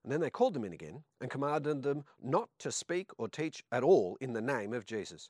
And 0.03 0.11
then 0.11 0.19
they 0.19 0.29
called 0.29 0.53
them 0.53 0.65
in 0.65 0.73
again 0.73 1.03
and 1.21 1.31
commanded 1.31 1.81
them 1.81 2.03
not 2.21 2.49
to 2.59 2.71
speak 2.71 3.11
or 3.17 3.27
teach 3.27 3.63
at 3.71 3.83
all 3.83 4.17
in 4.19 4.33
the 4.33 4.41
name 4.41 4.73
of 4.73 4.85
Jesus. 4.85 5.29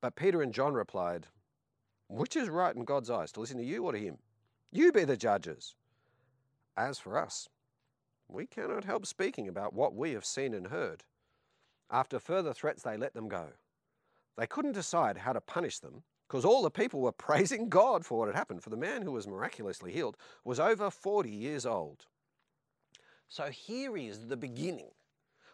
But 0.00 0.16
Peter 0.16 0.42
and 0.42 0.52
John 0.52 0.74
replied, 0.74 1.28
Which 2.08 2.34
is 2.34 2.48
right 2.48 2.74
in 2.74 2.84
God's 2.84 3.10
eyes, 3.10 3.30
to 3.32 3.40
listen 3.40 3.58
to 3.58 3.64
you 3.64 3.84
or 3.84 3.92
to 3.92 3.98
him? 3.98 4.18
You 4.72 4.90
be 4.90 5.04
the 5.04 5.16
judges. 5.16 5.76
As 6.76 6.98
for 6.98 7.16
us, 7.16 7.48
we 8.26 8.46
cannot 8.46 8.84
help 8.84 9.06
speaking 9.06 9.46
about 9.46 9.74
what 9.74 9.94
we 9.94 10.12
have 10.12 10.24
seen 10.24 10.54
and 10.54 10.68
heard. 10.68 11.04
After 11.90 12.18
further 12.18 12.52
threats, 12.52 12.82
they 12.82 12.96
let 12.96 13.14
them 13.14 13.28
go. 13.28 13.48
They 14.36 14.46
couldn't 14.46 14.72
decide 14.72 15.18
how 15.18 15.34
to 15.34 15.40
punish 15.40 15.78
them 15.78 16.02
because 16.26 16.44
all 16.44 16.62
the 16.62 16.70
people 16.70 17.00
were 17.00 17.12
praising 17.28 17.68
God 17.68 18.04
for 18.04 18.18
what 18.18 18.28
had 18.28 18.34
happened, 18.34 18.62
for 18.62 18.70
the 18.70 18.76
man 18.76 19.02
who 19.02 19.12
was 19.12 19.28
miraculously 19.28 19.92
healed 19.92 20.16
was 20.44 20.58
over 20.58 20.90
40 20.90 21.30
years 21.30 21.66
old. 21.66 22.06
So 23.32 23.44
here 23.44 23.96
is 23.96 24.26
the 24.26 24.36
beginning 24.36 24.90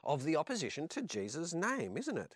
of 0.03 0.25
the 0.25 0.35
opposition 0.35 0.89
to 0.89 1.01
Jesus' 1.01 1.55
name, 1.55 1.97
isn't 1.97 2.19
it? 2.19 2.35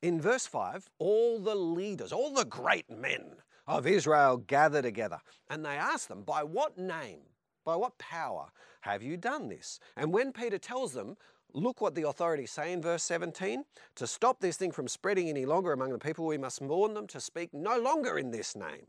In 0.00 0.18
verse 0.18 0.46
5, 0.46 0.88
all 0.98 1.38
the 1.38 1.54
leaders, 1.54 2.10
all 2.10 2.32
the 2.32 2.46
great 2.46 2.88
men 2.88 3.32
of 3.66 3.86
Israel 3.86 4.38
gather 4.38 4.80
together 4.80 5.18
and 5.50 5.62
they 5.62 5.76
ask 5.76 6.08
them, 6.08 6.22
By 6.22 6.42
what 6.42 6.78
name, 6.78 7.18
by 7.66 7.76
what 7.76 7.98
power 7.98 8.46
have 8.80 9.02
you 9.02 9.18
done 9.18 9.50
this? 9.50 9.78
And 9.94 10.10
when 10.10 10.32
Peter 10.32 10.56
tells 10.56 10.94
them, 10.94 11.18
Look 11.52 11.82
what 11.82 11.94
the 11.94 12.08
authorities 12.08 12.52
say 12.52 12.72
in 12.72 12.80
verse 12.80 13.02
17 13.02 13.64
to 13.96 14.06
stop 14.06 14.40
this 14.40 14.56
thing 14.56 14.72
from 14.72 14.88
spreading 14.88 15.28
any 15.28 15.44
longer 15.44 15.72
among 15.72 15.90
the 15.90 15.98
people, 15.98 16.24
we 16.24 16.38
must 16.38 16.62
warn 16.62 16.94
them 16.94 17.06
to 17.08 17.20
speak 17.20 17.52
no 17.52 17.78
longer 17.78 18.16
in 18.16 18.30
this 18.30 18.56
name. 18.56 18.86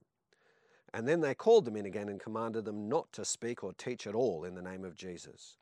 And 0.93 1.05
then 1.05 1.19
they 1.19 1.35
called 1.35 1.65
them 1.65 1.75
in 1.75 1.85
again 1.85 2.07
and 2.07 2.21
commanded 2.21 2.63
them 2.63 2.87
not 2.87 3.11
to 3.11 3.25
speak 3.25 3.65
or 3.65 3.73
teach 3.73 4.07
at 4.07 4.15
all 4.15 4.45
in 4.45 4.55
the 4.55 4.61
name 4.61 4.85
of 4.85 4.95
Jesus. 4.95 5.57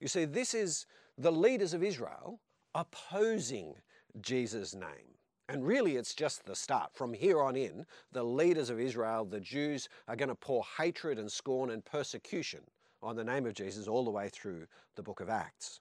You 0.00 0.08
see, 0.08 0.24
this 0.24 0.54
is 0.54 0.86
the 1.18 1.32
leaders 1.32 1.74
of 1.74 1.82
Israel 1.82 2.40
opposing 2.74 3.74
Jesus' 4.20 4.74
name. 4.74 5.16
And 5.48 5.66
really, 5.66 5.96
it's 5.96 6.14
just 6.14 6.46
the 6.46 6.54
start. 6.54 6.94
From 6.94 7.12
here 7.12 7.42
on 7.42 7.56
in, 7.56 7.84
the 8.12 8.22
leaders 8.22 8.70
of 8.70 8.78
Israel, 8.78 9.24
the 9.24 9.40
Jews, 9.40 9.88
are 10.06 10.16
going 10.16 10.28
to 10.28 10.34
pour 10.34 10.64
hatred 10.78 11.18
and 11.18 11.30
scorn 11.30 11.70
and 11.70 11.84
persecution 11.84 12.60
on 13.02 13.16
the 13.16 13.24
name 13.24 13.46
of 13.46 13.54
Jesus 13.54 13.88
all 13.88 14.04
the 14.04 14.10
way 14.10 14.28
through 14.28 14.66
the 14.94 15.02
book 15.02 15.20
of 15.20 15.28
Acts. 15.28 15.80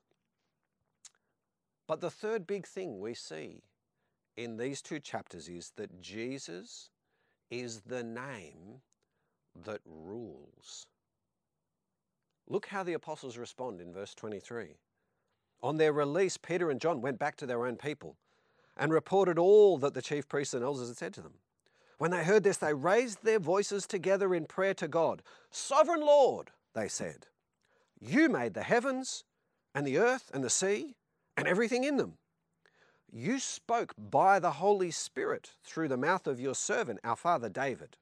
But 1.87 2.01
the 2.01 2.09
third 2.09 2.47
big 2.47 2.65
thing 2.65 2.99
we 2.99 3.13
see 3.13 3.61
in 4.37 4.57
these 4.57 4.81
two 4.81 4.99
chapters 4.99 5.47
is 5.47 5.71
that 5.75 6.01
Jesus 6.01 6.89
is 7.51 7.81
the 7.81 8.03
name 8.03 8.81
that 9.65 9.81
rules. 9.85 10.87
Look 12.49 12.67
how 12.67 12.83
the 12.83 12.93
apostles 12.93 13.37
respond 13.37 13.79
in 13.79 13.93
verse 13.93 14.15
23. 14.15 14.75
On 15.61 15.77
their 15.77 15.93
release, 15.93 16.37
Peter 16.37 16.71
and 16.71 16.81
John 16.81 17.01
went 17.01 17.19
back 17.19 17.35
to 17.37 17.45
their 17.45 17.65
own 17.65 17.75
people 17.75 18.15
and 18.75 18.91
reported 18.91 19.37
all 19.37 19.77
that 19.77 19.93
the 19.93 20.01
chief 20.01 20.27
priests 20.27 20.53
and 20.53 20.63
elders 20.63 20.87
had 20.87 20.97
said 20.97 21.13
to 21.13 21.21
them. 21.21 21.35
When 21.99 22.11
they 22.11 22.23
heard 22.23 22.43
this, 22.43 22.57
they 22.57 22.73
raised 22.73 23.23
their 23.23 23.39
voices 23.39 23.85
together 23.85 24.33
in 24.33 24.45
prayer 24.45 24.73
to 24.75 24.87
God. 24.87 25.21
Sovereign 25.51 26.01
Lord, 26.01 26.51
they 26.73 26.87
said, 26.87 27.27
you 27.99 28.29
made 28.29 28.53
the 28.53 28.63
heavens 28.63 29.25
and 29.75 29.85
the 29.85 29.97
earth 29.97 30.31
and 30.33 30.43
the 30.43 30.49
sea 30.49 30.95
and 31.35 31.47
everything 31.47 31.83
in 31.83 31.97
them. 31.97 32.13
You 33.11 33.39
spoke 33.39 33.93
by 33.97 34.39
the 34.39 34.51
Holy 34.51 34.91
Spirit 34.91 35.51
through 35.63 35.89
the 35.89 35.97
mouth 35.97 36.25
of 36.25 36.39
your 36.39 36.55
servant, 36.55 36.99
our 37.03 37.15
father 37.15 37.49
David. 37.49 37.97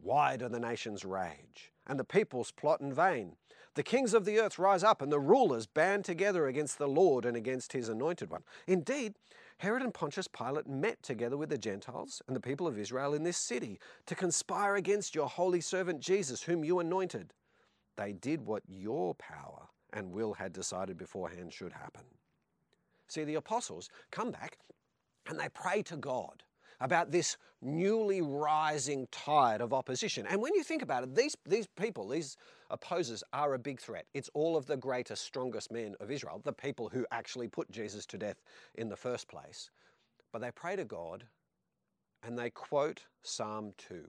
Why 0.00 0.36
do 0.36 0.48
the 0.48 0.60
nations 0.60 1.04
rage 1.04 1.72
and 1.90 1.98
the 1.98 2.04
peoples 2.04 2.52
plot 2.52 2.80
in 2.80 2.94
vain? 2.94 3.36
The 3.74 3.82
kings 3.82 4.14
of 4.14 4.24
the 4.24 4.38
earth 4.38 4.58
rise 4.58 4.82
up, 4.82 5.02
and 5.02 5.12
the 5.12 5.20
rulers 5.20 5.66
band 5.66 6.04
together 6.04 6.46
against 6.46 6.78
the 6.78 6.88
Lord 6.88 7.24
and 7.24 7.36
against 7.36 7.72
his 7.72 7.88
anointed 7.88 8.30
one. 8.30 8.42
Indeed, 8.66 9.14
Herod 9.58 9.82
and 9.82 9.92
Pontius 9.92 10.28
Pilate 10.28 10.66
met 10.66 11.02
together 11.02 11.36
with 11.36 11.50
the 11.50 11.58
Gentiles 11.58 12.22
and 12.26 12.34
the 12.34 12.40
people 12.40 12.66
of 12.66 12.78
Israel 12.78 13.12
in 13.12 13.24
this 13.24 13.36
city 13.36 13.78
to 14.06 14.14
conspire 14.14 14.76
against 14.76 15.14
your 15.14 15.28
holy 15.28 15.60
servant 15.60 16.00
Jesus, 16.00 16.42
whom 16.42 16.64
you 16.64 16.78
anointed. 16.78 17.34
They 17.96 18.12
did 18.12 18.46
what 18.46 18.62
your 18.66 19.14
power 19.16 19.68
and 19.92 20.12
will 20.12 20.32
had 20.34 20.52
decided 20.52 20.96
beforehand 20.96 21.52
should 21.52 21.72
happen. 21.72 22.04
See, 23.08 23.24
the 23.24 23.34
apostles 23.34 23.90
come 24.10 24.30
back 24.30 24.56
and 25.28 25.38
they 25.38 25.48
pray 25.52 25.82
to 25.82 25.96
God 25.96 26.44
about 26.80 27.10
this 27.10 27.36
newly 27.62 28.22
rising 28.22 29.06
tide 29.10 29.60
of 29.60 29.72
opposition. 29.72 30.26
And 30.26 30.40
when 30.40 30.54
you 30.54 30.62
think 30.62 30.82
about 30.82 31.02
it, 31.02 31.14
these, 31.14 31.36
these 31.46 31.66
people, 31.66 32.08
these 32.08 32.36
opposers, 32.70 33.22
are 33.32 33.54
a 33.54 33.58
big 33.58 33.80
threat. 33.80 34.06
It's 34.14 34.30
all 34.32 34.56
of 34.56 34.66
the 34.66 34.76
greatest, 34.76 35.24
strongest 35.24 35.70
men 35.70 35.94
of 36.00 36.10
Israel, 36.10 36.40
the 36.42 36.52
people 36.52 36.88
who 36.88 37.06
actually 37.10 37.48
put 37.48 37.70
Jesus 37.70 38.06
to 38.06 38.18
death 38.18 38.40
in 38.76 38.88
the 38.88 38.96
first 38.96 39.28
place. 39.28 39.70
But 40.32 40.40
they 40.40 40.50
pray 40.50 40.76
to 40.76 40.84
God 40.84 41.24
and 42.22 42.38
they 42.38 42.50
quote 42.50 43.04
Psalm 43.22 43.72
2. 43.76 44.08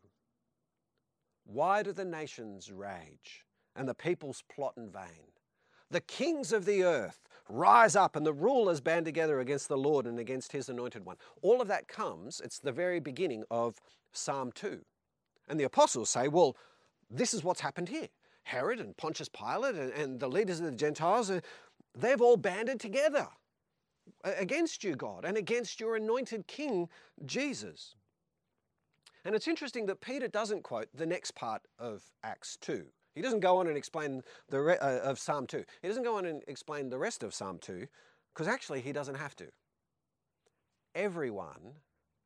Why 1.45 1.83
do 1.83 1.91
the 1.91 2.05
nations 2.05 2.71
rage 2.71 3.43
and 3.75 3.87
the 3.87 3.93
peoples 3.93 4.43
plot 4.53 4.73
in 4.77 4.89
vain? 4.89 5.31
The 5.89 6.01
kings 6.01 6.53
of 6.53 6.65
the 6.65 6.83
earth 6.83 7.27
rise 7.51 7.95
up 7.95 8.15
and 8.15 8.25
the 8.25 8.33
rulers 8.33 8.81
band 8.81 9.05
together 9.05 9.39
against 9.39 9.67
the 9.67 9.77
Lord 9.77 10.05
and 10.05 10.19
against 10.19 10.51
his 10.51 10.69
anointed 10.69 11.05
one. 11.05 11.17
All 11.41 11.61
of 11.61 11.67
that 11.67 11.87
comes, 11.87 12.41
it's 12.43 12.59
the 12.59 12.71
very 12.71 12.99
beginning 12.99 13.43
of 13.51 13.79
Psalm 14.13 14.51
2. 14.53 14.81
And 15.49 15.59
the 15.59 15.65
apostles 15.65 16.09
say, 16.09 16.27
well, 16.27 16.55
this 17.09 17.33
is 17.33 17.43
what's 17.43 17.61
happened 17.61 17.89
here. 17.89 18.07
Herod 18.43 18.79
and 18.79 18.95
Pontius 18.97 19.29
Pilate 19.29 19.75
and, 19.75 19.91
and 19.91 20.19
the 20.19 20.29
leaders 20.29 20.59
of 20.59 20.65
the 20.65 20.71
Gentiles, 20.71 21.29
uh, 21.29 21.41
they've 21.95 22.21
all 22.21 22.37
banded 22.37 22.79
together 22.79 23.27
against 24.23 24.83
you, 24.83 24.95
God, 24.95 25.25
and 25.25 25.37
against 25.37 25.79
your 25.79 25.95
anointed 25.95 26.47
king, 26.47 26.89
Jesus. 27.25 27.95
And 29.23 29.35
it's 29.35 29.47
interesting 29.47 29.85
that 29.85 30.01
Peter 30.01 30.27
doesn't 30.27 30.63
quote 30.63 30.87
the 30.93 31.05
next 31.05 31.35
part 31.35 31.61
of 31.77 32.03
Acts 32.23 32.57
2. 32.61 32.85
He 33.13 33.21
doesn't 33.21 33.41
go 33.41 33.57
on 33.57 33.67
and 33.67 33.77
explain 33.77 34.23
the 34.49 34.61
re- 34.61 34.77
uh, 34.77 34.99
of 34.99 35.19
Psalm 35.19 35.47
2. 35.47 35.63
He 35.81 35.87
doesn't 35.87 36.03
go 36.03 36.17
on 36.17 36.25
and 36.25 36.43
explain 36.47 36.89
the 36.89 36.97
rest 36.97 37.23
of 37.23 37.33
Psalm 37.33 37.59
2 37.59 37.87
because 38.33 38.47
actually 38.47 38.81
he 38.81 38.93
doesn't 38.93 39.15
have 39.15 39.35
to. 39.37 39.47
Everyone 40.95 41.75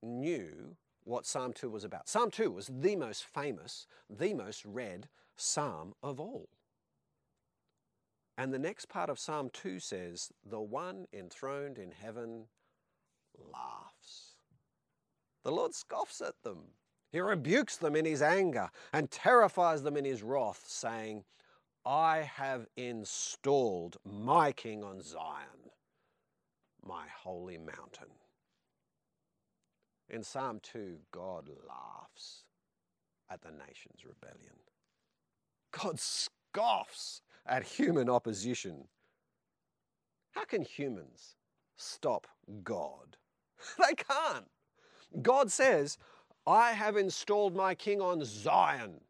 knew 0.04 0.76
what 1.04 1.26
Psalm 1.26 1.54
2 1.54 1.69
was 1.69 1.84
about. 1.84 2.10
Psalm 2.10 2.32
2 2.32 2.52
was 2.52 2.67
the 2.67 2.95
most 2.95 3.24
famous, 3.24 3.88
the 4.10 4.34
most 4.34 4.65
read 4.65 5.08
psalm 5.36 5.93
of 6.04 6.19
all. 6.19 6.50
And 8.38 8.54
the 8.54 8.60
next 8.60 8.89
part 8.89 9.10
of 9.10 9.19
Psalm 9.19 9.50
2 9.54 9.80
says, 9.80 10.32
The 10.45 10.60
one 10.60 11.06
enthroned 11.13 11.78
in 11.78 11.91
heaven 11.91 12.45
laughs. 13.38 14.36
The 15.43 15.52
Lord 15.52 15.74
scoffs 15.74 16.21
at 16.21 16.43
them. 16.43 16.74
He 17.15 17.21
rebukes 17.21 17.78
them 17.78 17.95
in 17.95 18.04
his 18.04 18.21
anger 18.21 18.69
and 18.91 19.10
terrifies 19.10 19.84
them 19.84 19.95
in 19.95 20.04
his 20.04 20.21
wrath, 20.21 20.65
saying, 20.67 21.23
I 21.86 22.30
have 22.36 22.67
installed 22.75 23.95
my 24.04 24.51
king 24.51 24.84
on 24.84 24.99
Zion, 25.01 25.71
my 26.86 27.06
holy 27.23 27.58
mountain. 27.58 28.10
In 30.10 30.23
Psalm 30.23 30.60
2, 30.62 30.97
God 31.13 31.49
laughs 31.65 32.43
at 33.32 33.41
the 33.41 33.51
nation's 33.51 34.04
rebellion. 34.06 34.60
God 35.71 35.97
scoffs 36.01 37.21
at 37.45 37.63
human 37.63 38.10
opposition. 38.10 38.89
How 40.32 40.43
can 40.43 40.63
humans 40.63 41.38
stop 41.78 42.28
God? 42.65 43.15
They 43.80 43.95
can't. 43.95 44.49
God 45.21 45.49
says, 45.49 45.97
I 46.47 46.73
have 46.73 46.97
installed 46.97 47.55
my 47.55 47.73
king 47.73 48.01
on 48.01 48.23
Zion, 48.23 49.01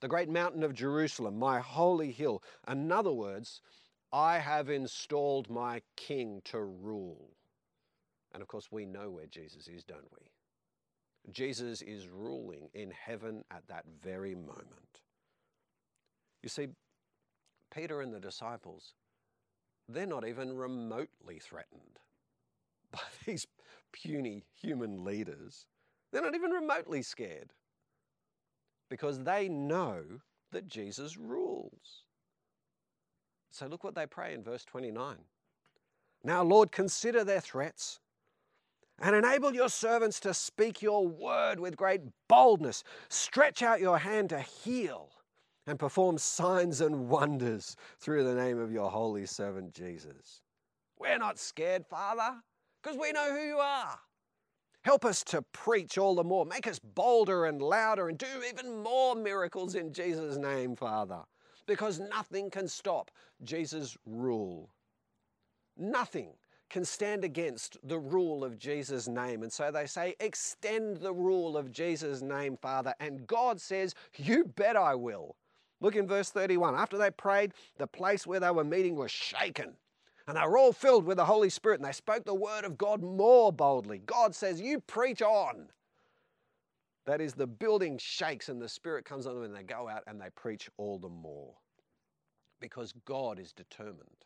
the 0.00 0.08
great 0.08 0.28
mountain 0.28 0.62
of 0.62 0.74
Jerusalem, 0.74 1.38
my 1.38 1.60
holy 1.60 2.12
hill. 2.12 2.42
In 2.68 2.92
other 2.92 3.12
words, 3.12 3.60
I 4.12 4.38
have 4.38 4.70
installed 4.70 5.50
my 5.50 5.82
king 5.96 6.40
to 6.46 6.60
rule. 6.60 7.30
And 8.32 8.42
of 8.42 8.48
course, 8.48 8.70
we 8.70 8.86
know 8.86 9.10
where 9.10 9.26
Jesus 9.26 9.66
is, 9.66 9.82
don't 9.82 10.10
we? 10.12 11.32
Jesus 11.32 11.82
is 11.82 12.08
ruling 12.08 12.68
in 12.74 12.90
heaven 12.90 13.44
at 13.50 13.66
that 13.68 13.84
very 14.02 14.34
moment. 14.34 15.00
You 16.42 16.48
see, 16.48 16.68
Peter 17.74 18.02
and 18.02 18.12
the 18.12 18.20
disciples, 18.20 18.94
they're 19.88 20.06
not 20.06 20.28
even 20.28 20.54
remotely 20.54 21.38
threatened 21.40 21.98
by 22.92 23.00
these 23.24 23.46
puny 23.92 24.44
human 24.60 25.04
leaders. 25.04 25.66
They're 26.14 26.22
not 26.22 26.36
even 26.36 26.52
remotely 26.52 27.02
scared 27.02 27.52
because 28.88 29.18
they 29.18 29.48
know 29.48 30.04
that 30.52 30.68
Jesus 30.68 31.16
rules. 31.16 32.04
So 33.50 33.66
look 33.66 33.82
what 33.82 33.96
they 33.96 34.06
pray 34.06 34.32
in 34.32 34.44
verse 34.44 34.64
29. 34.64 35.16
Now, 36.22 36.44
Lord, 36.44 36.70
consider 36.70 37.24
their 37.24 37.40
threats 37.40 37.98
and 39.00 39.16
enable 39.16 39.56
your 39.56 39.68
servants 39.68 40.20
to 40.20 40.32
speak 40.32 40.80
your 40.80 41.04
word 41.04 41.58
with 41.58 41.76
great 41.76 42.02
boldness. 42.28 42.84
Stretch 43.08 43.64
out 43.64 43.80
your 43.80 43.98
hand 43.98 44.28
to 44.28 44.38
heal 44.38 45.10
and 45.66 45.80
perform 45.80 46.18
signs 46.18 46.80
and 46.80 47.08
wonders 47.08 47.74
through 47.98 48.22
the 48.22 48.36
name 48.36 48.60
of 48.60 48.70
your 48.70 48.88
holy 48.88 49.26
servant 49.26 49.74
Jesus. 49.74 50.42
We're 50.96 51.18
not 51.18 51.40
scared, 51.40 51.84
Father, 51.84 52.36
because 52.80 52.96
we 52.96 53.10
know 53.10 53.32
who 53.34 53.44
you 53.44 53.56
are. 53.56 53.98
Help 54.84 55.06
us 55.06 55.24
to 55.24 55.40
preach 55.40 55.96
all 55.96 56.14
the 56.14 56.22
more. 56.22 56.44
Make 56.44 56.66
us 56.66 56.78
bolder 56.78 57.46
and 57.46 57.60
louder 57.62 58.10
and 58.10 58.18
do 58.18 58.26
even 58.46 58.82
more 58.82 59.14
miracles 59.14 59.74
in 59.76 59.94
Jesus' 59.94 60.36
name, 60.36 60.76
Father, 60.76 61.20
because 61.66 61.98
nothing 61.98 62.50
can 62.50 62.68
stop 62.68 63.10
Jesus' 63.42 63.96
rule. 64.04 64.68
Nothing 65.78 66.34
can 66.68 66.84
stand 66.84 67.24
against 67.24 67.78
the 67.82 67.98
rule 67.98 68.44
of 68.44 68.58
Jesus' 68.58 69.08
name. 69.08 69.42
And 69.42 69.50
so 69.50 69.70
they 69.70 69.86
say, 69.86 70.16
extend 70.20 70.98
the 70.98 71.14
rule 71.14 71.56
of 71.56 71.72
Jesus' 71.72 72.20
name, 72.20 72.58
Father. 72.60 72.94
And 73.00 73.26
God 73.26 73.60
says, 73.60 73.94
You 74.16 74.44
bet 74.44 74.76
I 74.76 74.94
will. 74.94 75.36
Look 75.80 75.96
in 75.96 76.06
verse 76.06 76.28
31. 76.30 76.74
After 76.74 76.98
they 76.98 77.10
prayed, 77.10 77.52
the 77.78 77.86
place 77.86 78.26
where 78.26 78.40
they 78.40 78.50
were 78.50 78.64
meeting 78.64 78.96
was 78.96 79.10
shaken. 79.10 79.72
And 80.26 80.36
they 80.36 80.42
were 80.42 80.56
all 80.56 80.72
filled 80.72 81.04
with 81.04 81.18
the 81.18 81.24
Holy 81.24 81.50
Spirit 81.50 81.80
and 81.80 81.88
they 81.88 81.92
spoke 81.92 82.24
the 82.24 82.34
word 82.34 82.64
of 82.64 82.78
God 82.78 83.02
more 83.02 83.52
boldly. 83.52 83.98
God 84.06 84.34
says, 84.34 84.60
You 84.60 84.80
preach 84.80 85.20
on. 85.20 85.68
That 87.06 87.20
is, 87.20 87.34
the 87.34 87.46
building 87.46 87.98
shakes 87.98 88.48
and 88.48 88.60
the 88.60 88.68
Spirit 88.68 89.04
comes 89.04 89.26
on 89.26 89.34
them 89.34 89.44
and 89.44 89.54
they 89.54 89.62
go 89.62 89.88
out 89.88 90.02
and 90.06 90.18
they 90.18 90.30
preach 90.34 90.70
all 90.78 90.98
the 90.98 91.08
more. 91.08 91.54
Because 92.60 92.94
God 93.04 93.38
is 93.38 93.52
determined 93.52 94.24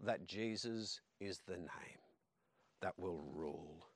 that 0.00 0.26
Jesus 0.26 1.00
is 1.20 1.40
the 1.46 1.56
name 1.56 2.00
that 2.82 2.98
will 2.98 3.22
rule. 3.32 3.86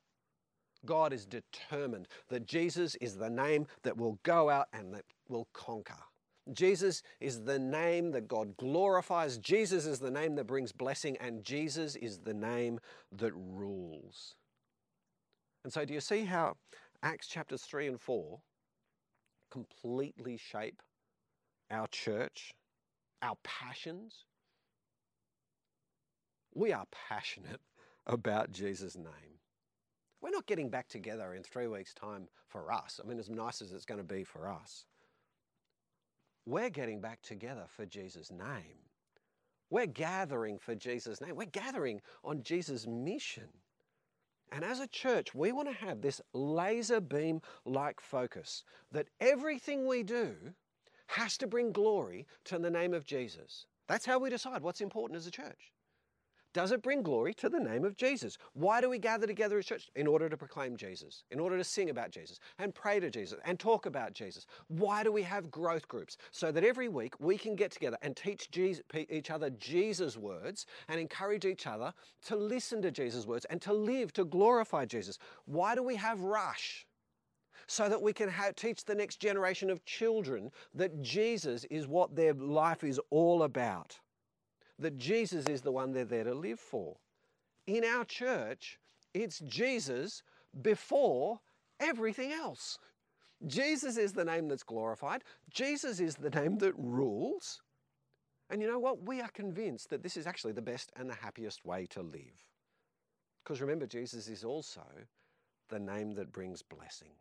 God 0.86 1.12
is 1.12 1.26
determined 1.26 2.06
that 2.28 2.46
Jesus 2.46 2.94
is 3.00 3.16
the 3.16 3.28
name 3.28 3.66
that 3.82 3.96
will 3.96 4.18
go 4.22 4.48
out 4.48 4.68
and 4.72 4.94
that 4.94 5.04
will 5.28 5.48
conquer. 5.52 5.98
Jesus 6.52 7.02
is 7.20 7.44
the 7.44 7.58
name 7.58 8.12
that 8.12 8.28
God 8.28 8.56
glorifies. 8.56 9.38
Jesus 9.38 9.86
is 9.86 9.98
the 9.98 10.10
name 10.10 10.34
that 10.36 10.46
brings 10.46 10.72
blessing, 10.72 11.16
and 11.20 11.44
Jesus 11.44 11.96
is 11.96 12.18
the 12.18 12.34
name 12.34 12.80
that 13.12 13.32
rules. 13.34 14.34
And 15.64 15.72
so, 15.72 15.84
do 15.84 15.92
you 15.92 16.00
see 16.00 16.24
how 16.24 16.56
Acts 17.02 17.26
chapters 17.26 17.62
3 17.62 17.88
and 17.88 18.00
4 18.00 18.40
completely 19.50 20.36
shape 20.36 20.82
our 21.70 21.86
church, 21.88 22.54
our 23.22 23.36
passions? 23.44 24.24
We 26.54 26.72
are 26.72 26.86
passionate 27.08 27.60
about 28.06 28.50
Jesus' 28.50 28.96
name. 28.96 29.38
We're 30.20 30.30
not 30.30 30.46
getting 30.46 30.70
back 30.70 30.88
together 30.88 31.34
in 31.34 31.42
three 31.42 31.68
weeks' 31.68 31.94
time 31.94 32.28
for 32.48 32.72
us. 32.72 33.00
I 33.02 33.06
mean, 33.06 33.18
as 33.18 33.30
nice 33.30 33.62
as 33.62 33.72
it's 33.72 33.84
going 33.84 34.00
to 34.00 34.04
be 34.04 34.24
for 34.24 34.48
us. 34.48 34.86
We're 36.48 36.70
getting 36.70 37.02
back 37.02 37.20
together 37.20 37.64
for 37.68 37.84
Jesus' 37.84 38.30
name. 38.30 38.80
We're 39.68 39.84
gathering 39.84 40.58
for 40.58 40.74
Jesus' 40.74 41.20
name. 41.20 41.36
We're 41.36 41.44
gathering 41.44 42.00
on 42.24 42.42
Jesus' 42.42 42.86
mission. 42.86 43.48
And 44.50 44.64
as 44.64 44.80
a 44.80 44.86
church, 44.86 45.34
we 45.34 45.52
want 45.52 45.68
to 45.68 45.74
have 45.74 46.00
this 46.00 46.22
laser 46.32 47.02
beam 47.02 47.42
like 47.66 48.00
focus 48.00 48.64
that 48.92 49.08
everything 49.20 49.86
we 49.86 50.02
do 50.02 50.36
has 51.08 51.36
to 51.36 51.46
bring 51.46 51.70
glory 51.70 52.26
to 52.44 52.58
the 52.58 52.70
name 52.70 52.94
of 52.94 53.04
Jesus. 53.04 53.66
That's 53.86 54.06
how 54.06 54.18
we 54.18 54.30
decide 54.30 54.62
what's 54.62 54.80
important 54.80 55.18
as 55.18 55.26
a 55.26 55.30
church. 55.30 55.74
Does 56.54 56.72
it 56.72 56.82
bring 56.82 57.02
glory 57.02 57.34
to 57.34 57.48
the 57.48 57.60
name 57.60 57.84
of 57.84 57.96
Jesus? 57.96 58.38
Why 58.54 58.80
do 58.80 58.88
we 58.88 58.98
gather 58.98 59.26
together 59.26 59.58
as 59.58 59.66
church? 59.66 59.90
In 59.94 60.06
order 60.06 60.28
to 60.28 60.36
proclaim 60.36 60.76
Jesus, 60.76 61.24
in 61.30 61.38
order 61.38 61.58
to 61.58 61.64
sing 61.64 61.90
about 61.90 62.10
Jesus, 62.10 62.40
and 62.58 62.74
pray 62.74 63.00
to 63.00 63.10
Jesus, 63.10 63.38
and 63.44 63.58
talk 63.58 63.84
about 63.84 64.14
Jesus. 64.14 64.46
Why 64.68 65.04
do 65.04 65.12
we 65.12 65.22
have 65.22 65.50
growth 65.50 65.86
groups? 65.88 66.16
So 66.30 66.50
that 66.50 66.64
every 66.64 66.88
week 66.88 67.14
we 67.20 67.36
can 67.36 67.54
get 67.54 67.70
together 67.70 67.98
and 68.00 68.16
teach 68.16 68.50
Jesus, 68.50 68.82
each 69.10 69.30
other 69.30 69.50
Jesus' 69.50 70.16
words 70.16 70.64
and 70.88 70.98
encourage 70.98 71.44
each 71.44 71.66
other 71.66 71.92
to 72.26 72.36
listen 72.36 72.80
to 72.82 72.90
Jesus' 72.90 73.26
words 73.26 73.44
and 73.50 73.60
to 73.62 73.72
live 73.72 74.12
to 74.14 74.24
glorify 74.24 74.86
Jesus. 74.86 75.18
Why 75.44 75.74
do 75.74 75.82
we 75.82 75.96
have 75.96 76.20
Rush? 76.20 76.86
so 77.70 77.86
that 77.86 78.00
we 78.00 78.14
can 78.14 78.32
teach 78.56 78.84
the 78.86 78.94
next 78.94 79.20
generation 79.20 79.68
of 79.68 79.84
children 79.84 80.50
that 80.74 81.02
Jesus 81.02 81.64
is 81.64 81.86
what 81.86 82.16
their 82.16 82.32
life 82.32 82.82
is 82.82 82.98
all 83.10 83.42
about 83.42 83.98
that 84.78 84.96
Jesus 84.96 85.46
is 85.46 85.62
the 85.62 85.72
one 85.72 85.92
they're 85.92 86.04
there 86.04 86.24
to 86.24 86.34
live 86.34 86.60
for. 86.60 86.96
In 87.66 87.84
our 87.84 88.04
church, 88.04 88.78
it's 89.14 89.40
Jesus 89.40 90.22
before 90.62 91.40
everything 91.80 92.32
else. 92.32 92.78
Jesus 93.46 93.96
is 93.96 94.12
the 94.12 94.24
name 94.24 94.48
that's 94.48 94.62
glorified. 94.62 95.22
Jesus 95.50 96.00
is 96.00 96.16
the 96.16 96.30
name 96.30 96.58
that 96.58 96.74
rules. 96.76 97.60
And 98.50 98.60
you 98.62 98.68
know 98.68 98.78
what? 98.78 99.06
We 99.06 99.20
are 99.20 99.28
convinced 99.28 99.90
that 99.90 100.02
this 100.02 100.16
is 100.16 100.26
actually 100.26 100.54
the 100.54 100.62
best 100.62 100.90
and 100.96 101.08
the 101.08 101.14
happiest 101.14 101.64
way 101.64 101.86
to 101.90 102.02
live. 102.02 102.46
Because 103.44 103.60
remember, 103.60 103.86
Jesus 103.86 104.28
is 104.28 104.44
also 104.44 104.82
the 105.68 105.78
name 105.78 106.12
that 106.14 106.32
brings 106.32 106.62
blessing. 106.62 107.12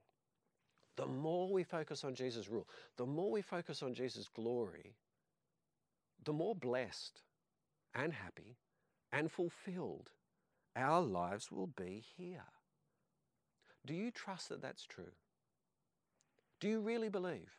The 0.95 1.05
more 1.05 1.51
we 1.51 1.63
focus 1.63 2.03
on 2.03 2.15
Jesus' 2.15 2.49
rule, 2.49 2.67
the 2.97 3.05
more 3.05 3.29
we 3.29 3.41
focus 3.41 3.83
on 3.83 3.93
Jesus' 3.93 4.27
glory, 4.27 4.95
the 6.23 6.33
more 6.33 6.55
blessed 6.55 7.21
and 7.97 8.13
happy 8.13 8.55
and 9.11 9.31
fulfilled 9.31 10.11
our 10.75 11.01
lives 11.01 11.51
will 11.51 11.67
be 11.75 12.03
here. 12.15 12.45
Do 13.85 13.93
you 13.93 14.11
trust 14.11 14.49
that 14.49 14.61
that's 14.61 14.85
true? 14.85 15.11
Do 16.59 16.67
you 16.67 16.79
really 16.79 17.09
believe 17.09 17.51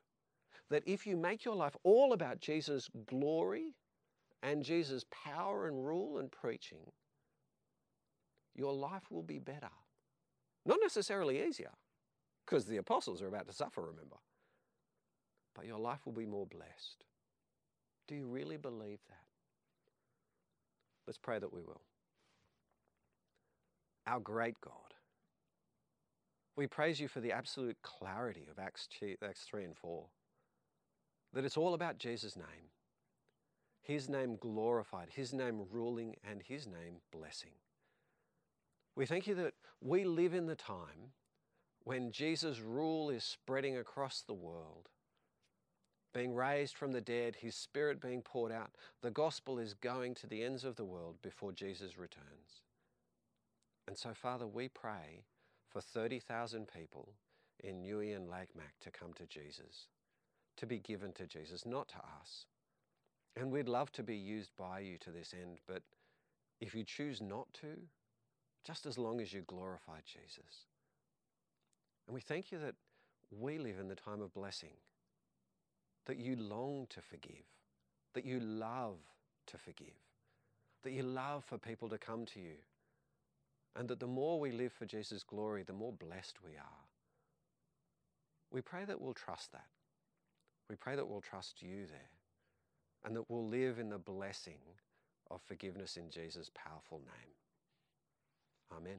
that 0.70 0.83
if 0.87 1.07
you 1.07 1.16
make 1.16 1.44
your 1.44 1.57
life 1.57 1.77
all 1.83 2.12
about 2.12 2.40
Jesus' 2.40 2.88
glory 3.07 3.74
and 4.42 4.62
Jesus' 4.62 5.05
power 5.11 5.66
and 5.66 5.85
rule 5.85 6.18
and 6.18 6.31
preaching, 6.31 6.92
your 8.55 8.72
life 8.72 9.11
will 9.11 9.22
be 9.22 9.38
better? 9.38 9.70
Not 10.64 10.79
necessarily 10.83 11.42
easier, 11.44 11.70
because 12.44 12.66
the 12.66 12.77
apostles 12.77 13.22
are 13.22 13.29
about 13.29 13.46
to 13.48 13.55
suffer, 13.55 13.81
remember. 13.81 14.16
But 15.55 15.66
your 15.66 15.79
life 15.79 16.05
will 16.05 16.12
be 16.12 16.27
more 16.27 16.46
blessed. 16.46 17.05
Do 18.07 18.14
you 18.14 18.27
really 18.27 18.57
believe 18.57 18.98
that? 19.09 19.27
Let's 21.09 21.16
pray 21.16 21.38
that 21.38 21.54
we 21.54 21.62
will. 21.62 21.80
Our 24.06 24.20
great 24.20 24.61
God, 24.61 24.92
we 26.54 26.66
praise 26.66 27.00
you 27.00 27.09
for 27.09 27.20
the 27.20 27.32
absolute 27.32 27.78
clarity 27.82 28.46
of 28.50 28.59
Acts 28.59 28.86
Acts 29.22 29.40
3 29.44 29.64
and 29.64 29.74
4, 29.74 30.04
that 31.32 31.46
it's 31.46 31.56
all 31.56 31.72
about 31.72 31.96
Jesus' 31.96 32.36
name, 32.36 32.72
His 33.80 34.11
name 34.11 34.36
glorified, 34.38 35.09
His 35.11 35.32
name 35.32 35.62
ruling, 35.70 36.16
and 36.22 36.42
His 36.42 36.66
name 36.66 36.96
blessing. 37.11 37.52
We 38.94 39.06
thank 39.06 39.26
you 39.26 39.34
that 39.36 39.54
we 39.80 40.04
live 40.04 40.34
in 40.34 40.44
the 40.44 40.56
time 40.56 41.12
when 41.84 42.12
Jesus' 42.12 42.61
rule 42.61 43.09
is 43.09 43.24
spreading 43.24 43.78
across 43.78 44.20
the 44.20 44.34
world 44.34 44.90
being 46.14 46.34
raised 46.34 46.76
from 46.76 46.92
the 46.92 47.00
dead, 47.00 47.36
his 47.36 47.54
spirit 47.54 48.00
being 48.00 48.22
poured 48.22 48.52
out. 48.52 48.70
The 49.02 49.11
gospel 49.11 49.59
is 49.59 49.74
going 49.74 50.14
to 50.16 50.26
the 50.26 50.42
ends 50.42 50.64
of 50.64 50.76
the 50.76 50.84
world 50.84 51.16
before 51.22 51.52
Jesus 51.52 51.98
returns. 51.98 52.62
And 53.86 53.96
so, 53.96 54.11
Father, 54.14 54.46
we 54.46 54.68
pray 54.68 55.24
for 55.68 55.80
30,000 55.80 56.68
people 56.68 57.14
in 57.62 57.82
Newie 57.82 58.16
and 58.16 58.28
Lake 58.28 58.54
Mac 58.56 58.74
to 58.80 58.90
come 58.90 59.12
to 59.14 59.26
Jesus, 59.26 59.88
to 60.56 60.66
be 60.66 60.78
given 60.78 61.12
to 61.12 61.26
Jesus, 61.26 61.66
not 61.66 61.88
to 61.88 61.98
us, 61.98 62.46
And 63.38 63.52
we'd 63.52 63.68
love 63.68 63.92
to 63.92 64.02
be 64.02 64.16
used 64.16 64.50
by 64.56 64.80
you 64.80 64.98
to 64.98 65.11
this 65.11 65.32
end, 65.32 65.59
but 65.66 65.82
if 66.61 66.74
you 66.74 66.82
choose 66.82 67.20
not 67.20 67.46
to, 67.61 67.68
just 68.64 68.84
as 68.84 68.98
long 68.98 69.20
as 69.20 69.32
you 69.32 69.42
glorify 69.42 70.00
Jesus. 70.04 70.66
And 72.06 72.14
we 72.14 72.20
thank 72.20 72.50
you 72.50 72.59
that 72.59 72.74
we 73.30 73.59
live 73.59 73.78
in 73.78 73.88
the 73.88 73.94
time 73.94 74.20
of 74.20 74.34
blessing, 74.34 74.74
that 76.09 76.18
you 76.18 76.34
long 76.36 76.86
to 76.90 77.00
forgive, 77.00 77.44
that 78.14 78.24
you 78.24 78.40
love 78.40 78.96
to 79.46 79.59
forgive, 79.59 79.94
that 80.82 80.92
you 80.92 81.04
love 81.04 81.44
for 81.44 81.59
people 81.59 81.88
to 81.88 81.98
come 81.98 82.26
to 82.26 82.40
you, 82.40 82.56
and 83.76 83.88
that 83.88 84.00
the 84.00 84.06
more 84.06 84.40
we 84.40 84.50
live 84.50 84.72
for 84.72 84.86
Jesus' 84.86 85.22
glory, 85.22 85.62
the 85.62 85.72
more 85.72 85.92
blessed 85.92 86.38
we 86.44 86.56
are. 86.56 86.84
We 88.50 88.62
pray 88.62 88.84
that 88.86 89.00
we'll 89.00 89.14
trust 89.14 89.52
that. 89.52 89.66
We 90.68 90.76
pray 90.76 90.96
that 90.96 91.06
we'll 91.06 91.20
trust 91.20 91.62
you 91.62 91.86
there 91.86 92.11
and 93.04 93.14
that 93.14 93.30
we'll 93.30 93.46
live 93.46 93.78
in 93.78 93.90
the 93.90 93.98
blessing 93.98 94.59
of 95.30 95.40
forgiveness 95.42 95.96
in 95.96 96.11
Jesus' 96.11 96.50
powerful 96.54 96.98
name. 96.98 98.76
Amen. 98.76 98.98